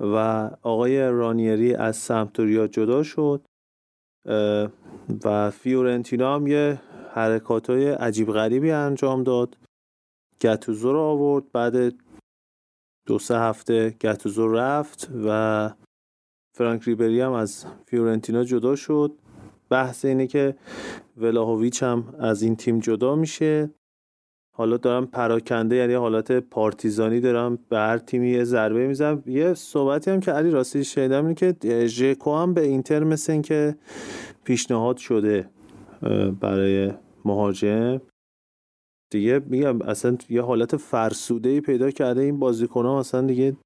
[0.00, 0.16] و
[0.62, 3.44] آقای رانیری از سمتوریا جدا شد
[5.24, 6.80] و فیورنتینا هم یه
[7.12, 9.56] حرکات های عجیب غریبی انجام داد.
[10.40, 11.94] گتوزو رو آورد بعد
[13.06, 15.70] دو سه هفته گتوزو رفت و
[16.56, 19.12] فرانک ریبری هم از فیورنتینا جدا شد.
[19.70, 20.56] بحث اینه که
[21.16, 23.70] ولاهویچ هم از این تیم جدا میشه.
[24.56, 29.22] حالا دارم پراکنده یعنی حالت پارتیزانی دارم به هر تیمی یه ضربه می‌زنم.
[29.26, 33.42] یه صحبتی هم که علی راستی شنیدم اینه که ژکو هم به اینتر مثل این
[33.42, 33.76] که
[34.44, 35.50] پیشنهاد شده
[36.40, 36.92] برای
[37.24, 38.00] مهاجم.
[39.14, 43.56] دیگه میگم اصلا یه حالت فرسوده ای پیدا کرده این بازیکن ها اصلا دیگه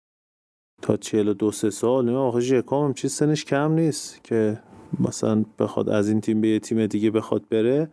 [0.82, 4.60] تا 42 سه سال نه آخه ژکو هم چیز سنش کم نیست که
[5.00, 7.90] مثلا بخواد از این تیم به یه تیم دیگه بخواد بره.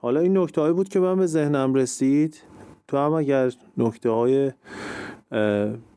[0.00, 2.42] حالا این نکته هایی بود که من به ذهنم رسید.
[2.88, 4.52] تو هم اگر نکته های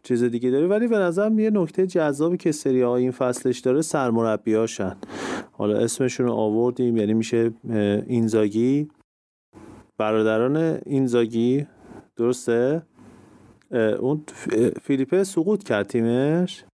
[0.04, 3.82] چیز دیگه داری ولی به نظرم یه نکته جذابی که سری های این فصلش داره
[3.82, 4.96] سرمربی هاشن
[5.52, 7.54] حالا اسمشون رو آوردیم یعنی میشه
[8.08, 8.88] اینزاگی.
[9.98, 11.68] برادران اینزاگی
[12.18, 12.84] درسته؟
[14.00, 14.24] اون
[14.82, 16.66] فیلیپه سقوط کرد تیمش؟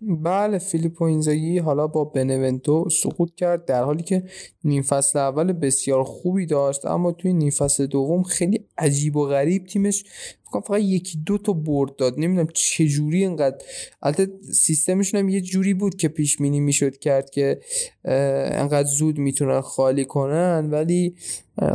[0.00, 4.22] بله فیلیپو اینزاگی حالا با بنونتو سقوط کرد در حالی که
[4.64, 9.66] نیم فصل اول بسیار خوبی داشت اما توی نیم فصل دوم خیلی عجیب و غریب
[9.66, 10.04] تیمش
[10.52, 12.14] فقط یکی دو تا برد داد.
[12.18, 13.58] نمی‌دونم چه جوری اینقدر.
[14.02, 17.60] البته سیستمشون هم یه جوری بود که پیش بینی می‌شد کرد که
[18.04, 20.68] انقدر زود می‌تونن خالی کنن.
[20.70, 21.14] ولی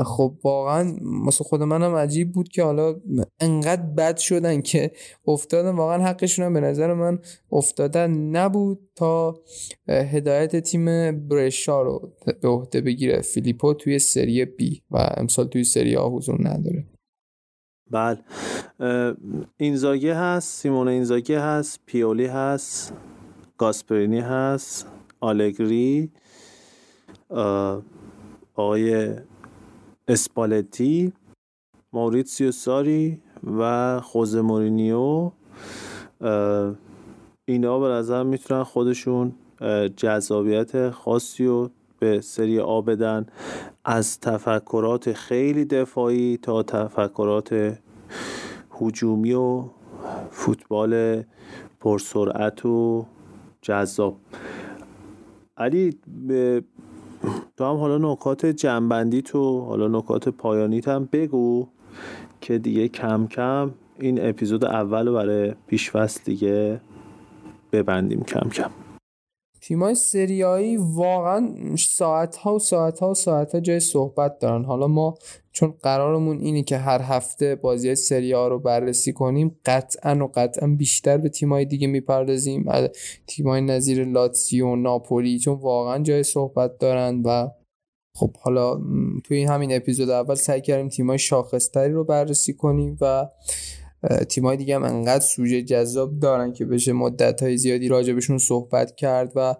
[0.05, 2.95] خب واقعا مثل خود منم عجیب بود که حالا
[3.39, 4.91] انقدر بد شدن که
[5.27, 5.75] افتادن.
[5.75, 7.19] واقعا حقشون هم به نظر من
[7.51, 9.39] افتادن نبود تا
[9.87, 13.21] هدایت تیم برشا رو به عهده بگیره.
[13.21, 16.85] فیلیپو توی سری بی و امسال توی سری آ حضور نداره.
[17.91, 18.19] بله.
[19.57, 22.93] اینزاگی هست سیمون اینزاگی هست پیولی هست
[23.57, 24.87] گاسپرینی هست
[25.19, 26.11] آلگری
[28.55, 29.15] آقای
[30.07, 31.13] اسپالتی
[31.93, 33.21] موریتسیو ساری
[33.57, 35.31] و خوزه مورینیو.
[37.45, 39.35] اینا به نظر می‌تونن خودشون
[39.97, 41.69] جذابیت خاصی رو
[42.01, 43.25] به سری آ بدن
[43.85, 47.77] از تفکرات خیلی دفاعی تا تفکرات
[48.81, 49.63] هجومی و
[50.31, 51.23] فوتبال
[51.79, 53.05] پرسرعت و
[53.61, 54.17] جذاب.
[55.57, 55.99] علی
[57.57, 61.67] تو هم حالا نکات جنبندی تو حالا نکات پایانیت هم بگو
[62.41, 66.81] که دیگه کم کم این اپیزود اول برای پیشفست دیگه
[67.71, 68.80] ببندیم کم کم.
[69.61, 74.65] تیمای سریایی واقعا ساعت ها و ساعت ها و ساعت ها جای صحبت دارن.
[74.65, 75.15] حالا ما
[75.51, 80.67] چون قرارمون اینه که هر هفته بازی سری ها رو بررسی کنیم قطعا و قطعا
[80.67, 82.65] بیشتر به تیمای دیگه می‌پردازیم.
[83.27, 87.49] تیمای نظیر لاتسیو ناپولی چون واقعا جای صحبت دارن و
[88.15, 88.81] خب حالا
[89.23, 93.27] توی همین اپیزود اول سعی کردیم تیمای شاخصتری رو بررسی کنیم و
[94.29, 99.31] تیمای دیگه هم انقدر سوژه جذاب دارن که بشه مدت های زیادی راجبشون صحبت کرد
[99.35, 99.55] و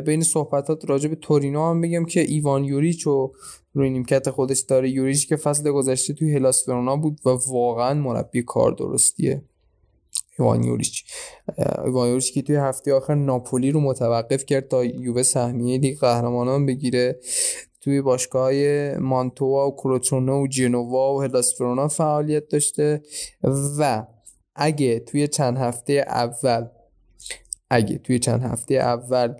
[0.00, 3.32] بین صحبتات راجب تورینو هم بگم که ایوان یوریچ و
[3.74, 4.90] روی نیمکت خودش داره.
[4.90, 9.42] یوریچ که فصل گذشته توی هلاس ورونا بود و واقعا مربی کار درستیه.
[10.38, 11.04] ایوان یوریچ
[11.84, 16.66] ایوان یوریچ که توی هفته آخر ناپولی رو متوقف کرد تا یووه سهمیه لیگ قهرمانان
[16.66, 17.18] بگیره.
[17.84, 23.02] توی باشگاه های مانتوا و کروتونو و جنوا و هلاسفرونا فعالیت داشته
[23.78, 24.06] و
[24.54, 26.66] اگه توی چند هفته اول
[27.70, 29.34] اگه توی چند هفته اول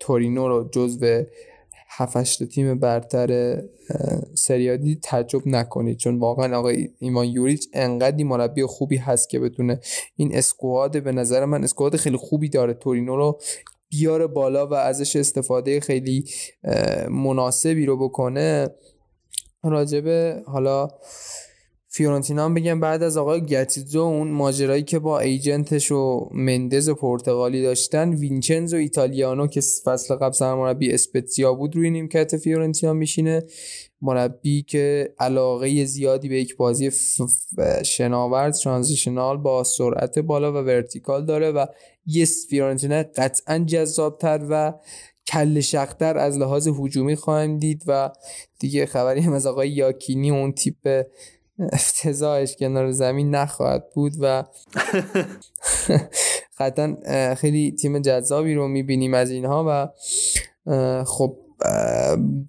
[0.00, 1.22] تورینو رو جزو
[1.88, 3.60] هفت هشت تیم برتر
[4.34, 9.80] سریادی تعجب نکنید چون واقعا آقای ایوان یوریچ انقدی مربی خوبی هست که بتونه
[10.16, 12.74] این squad به نظر من squad خیلی خوبی داره.
[12.74, 13.38] تورینو رو
[13.88, 16.24] بیاره بالا و ازش استفاده خیلی
[17.10, 18.68] مناسبی رو بکنه.
[19.62, 20.88] راجع به حالا
[21.88, 26.90] فیورنتینا هم بگم بعد از آقای گتوزو اون ماجرایی که با agent ش و مندز
[26.90, 33.42] پرتغالی داشتن وینچنزو ایتالیانو که فصل قبل سرمربی اسپتزیا بود روی نیمکت فیورنتینا میشینه.
[34.02, 36.90] مربی که علاقه زیادی به یک بازی
[37.84, 41.66] شناور transitional با سرعت بالا و vertical داره و
[42.06, 44.72] یه فیورنتینا قطعا جذابتر و
[45.26, 48.10] کله‌شق‌تر از لحاظ هجومی خواهیم دید و
[48.58, 51.04] دیگه خبری هم از آقای یاکینی اون تیپ
[51.72, 54.44] افتضاحش کنار زمین نخواهد بود و
[56.58, 59.88] قطعا خیلی تیم جذابی رو می‌بینیم از اینها و
[61.04, 61.43] خب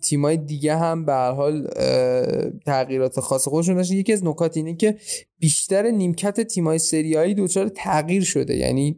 [0.02, 1.68] تیمای دیگه هم به هر حال
[2.66, 3.96] تغییرات خاص خودشون داشتن.
[3.96, 4.98] یکی از نکات اینه که
[5.40, 8.56] بیشتر نیمکت تیمای سریایی دچار تغییر شده.
[8.56, 8.98] یعنی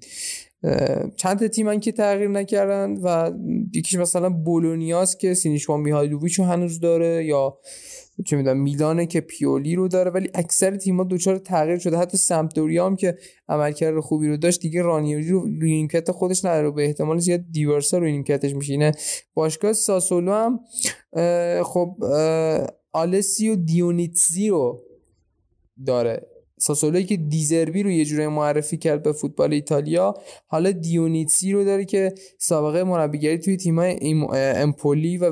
[1.15, 3.31] چند تیمن که تغییر نکردن و
[3.73, 7.57] یکیش مثلا بولونیاس که سینیشوان میهایلوویچ هنوز داره یا
[8.25, 11.97] چه می‌دونم میلانه که پیولی رو داره ولی اکثر تیم‌ها دوچار تغییر شده.
[11.97, 13.17] حتی سمپدوریا هم که
[13.49, 16.71] عملکرد خوبی رو داشت دیگه رانیوری رو روی خودش نداره.
[16.71, 18.91] به احتمال زیاد دیورسا روی نیمکتش میشینه
[19.33, 20.59] باشگاه ساسولو هم
[21.63, 21.95] خب
[22.93, 24.83] آلسیو دیونیتزی رو
[25.85, 26.27] داره.
[26.59, 30.13] ساسولوی که دیزربی رو یه جوری معرفی کرد به فوتبال ایتالیا
[30.47, 33.97] حالا دیونیتسی رو داره که سابقه مربیگری توی تیمای
[34.33, 35.29] امپولی و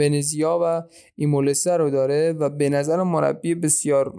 [0.00, 0.82] ونزیا و
[1.16, 4.14] ایمولسه رو داره و به نظر مربی بسیار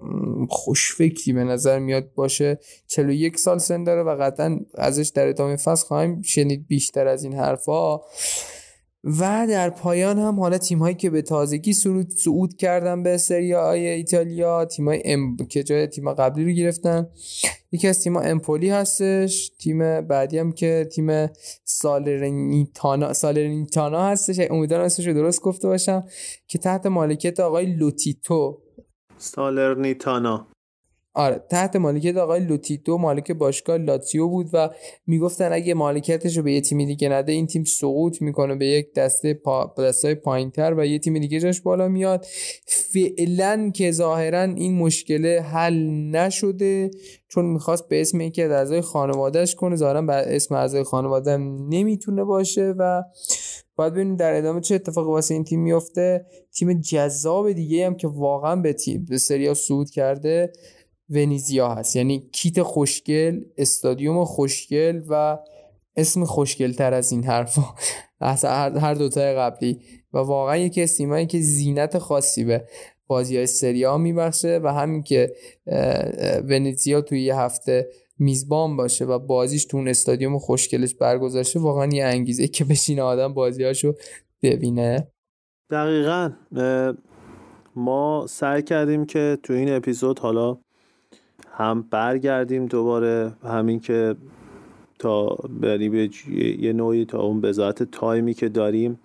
[0.50, 2.60] خوشفکری به نظر میاد باشه.
[2.88, 7.34] 41 سال سن داره و قطعا ازش در ادامه فصل خواهیم شنید بیشتر از این
[7.34, 8.06] حرفها
[9.04, 13.88] و در پایان هم حالا تیم هایی که به تازگی صعود, کردن به سری آی
[13.88, 15.38] ایتالیا تیم های ام...
[15.38, 17.08] که جای تیم قبلی رو گرفتن.
[17.72, 21.30] یکی از تیم امپولی هستش تیم بعدی هم که تیم
[21.64, 24.40] سالرنیتانا سالرنیتانا هستش.
[24.50, 26.04] امیدوارم اسمش رو درست گفته باشم
[26.48, 28.62] که تحت مالکیت آقای لوتیتو.
[29.18, 30.49] سالرنیتانا.
[31.20, 34.70] آره تحت مالکیت آقای لوتیتو مالک باشگاه لاتزیو بود و
[35.08, 38.94] می‌گفتن اگه مالکیتش رو به یه تیمی دیگه نده این تیم سقوط می‌کنه به یک
[38.94, 39.74] دسته پا...
[39.78, 42.26] دسته پایینتر و یه تیم دیگه جاش بالا میاد.
[42.68, 46.92] فعلا که ظاهرا این مشکل حل نشده
[47.28, 52.24] چون می‌خواست به اسم یکی از اعضای خانوادهش کنه ظاهرا به اسم اعضای خانواده نمی‌تونه
[52.24, 53.04] باشه و
[53.76, 58.08] باید ببینیم در ادامه چه اتفاقی واسه این تیم میفته تیم جذاب دیگه هم که
[58.08, 60.52] واقعا به تیم به سریا صعود کرده.
[61.10, 61.96] ونیزیا هست.
[61.96, 65.38] یعنی کیت خوشگل استادیوم خوشگل و
[65.96, 67.64] اسم خوشگل تر از این حرفا.
[68.22, 69.80] هر, دوتای قبلی.
[70.14, 70.98] و واقعا یکی از
[71.28, 72.66] که زینت خاصی به
[73.08, 75.34] بازی های سریا میبخشه و همین که
[76.50, 82.06] ونیزیا توی یه هفته میزبان باشه و بازیش تو اون استادیوم خوشگلش برگذاشته واقعا یه
[82.06, 83.94] انگیزه که بشینه آدم بازیاشو
[84.44, 85.08] ببینه.
[85.70, 86.32] دقیقا
[87.76, 90.58] ما سعی کردیم که تو این اپیزود حالا
[91.60, 94.16] هم برگردیم دوباره همین که
[95.00, 96.10] تا بریم به
[96.60, 99.00] یه نوعی تا اون بذات تایمی که داریم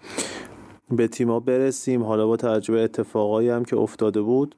[0.90, 2.02] به تیما برسیم.
[2.02, 4.54] حالا با توجه به اتفاقایی هم که افتاده بود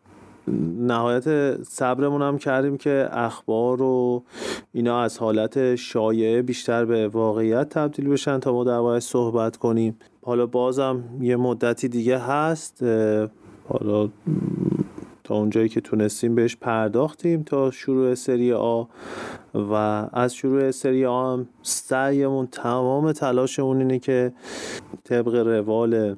[0.78, 4.22] نهایت صبرمون هم کردیم که اخبار و
[4.72, 9.96] اینا از حالت شایعه بیشتر به واقعیت تبدیل بشن تا ما در صحبت کنیم.
[10.22, 12.82] حالا بازم یه مدتی دیگه هست
[13.68, 14.08] حالا
[15.26, 18.84] تا اونجایی که تونستیم بهش پرداختیم تا شروع سری آ.
[19.54, 19.72] و
[20.12, 24.32] از شروع سری آ هم سعیمون تمام تلاشمون اینه که
[25.04, 26.16] طبق روال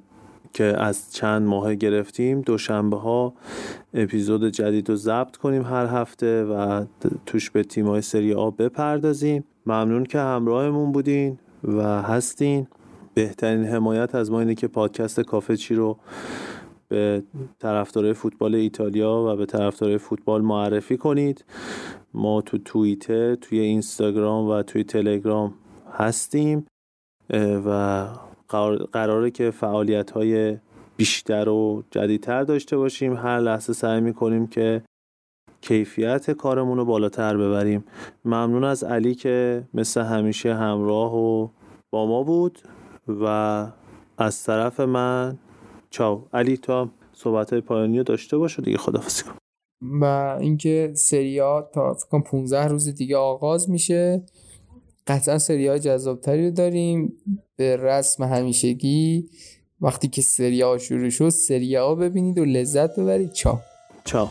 [0.53, 3.35] که از چند ماه گرفتیم دوشنبه ها
[3.95, 6.85] اپیزود جدید رو ضبط کنیم هر هفته و
[7.27, 9.45] توش به تیمای سری آ بپردازیم.
[9.67, 12.67] ممنون که همراهمون بودین و هستین.
[13.15, 15.97] بهترین حمایت از ما اینه که پادکست کافه چی رو
[16.89, 17.23] به
[17.59, 21.45] طرفدارای فوتبال ایتالیا و به طرفدارای فوتبال معرفی کنید.
[22.15, 25.55] ما تو توییتر توی اینستاگرام و توی تلگرام
[25.93, 26.67] هستیم
[27.67, 28.07] و
[28.93, 30.57] قراره که فعالیت های
[30.97, 33.17] بیشتر و جدیدتر داشته باشیم.
[33.17, 34.83] هر لحظه سعی می‌کنیم که
[35.61, 37.85] کیفیت کارمون رو بالاتر ببریم.
[38.25, 41.49] ممنون از علی که مثل همیشه همراه و
[41.91, 42.59] با ما بود
[43.09, 43.25] و
[44.19, 45.39] از طرف من
[45.91, 46.29] چاو.
[46.33, 49.33] علی تا صحبت های پایانی داشته باش و دیگه خدافزی کن.
[50.01, 50.05] و
[50.41, 54.23] اینکه سریا تا فکر 15 روز دیگه آغاز میشه.
[55.07, 57.13] قطعا سری های جذابتری رو داریم.
[57.57, 59.29] به رسم همیشگی
[59.81, 63.33] وقتی که سری ها شروع شد سری ها ببینید و لذت ببرید.
[63.33, 63.59] چاو.
[64.05, 64.29] چاو.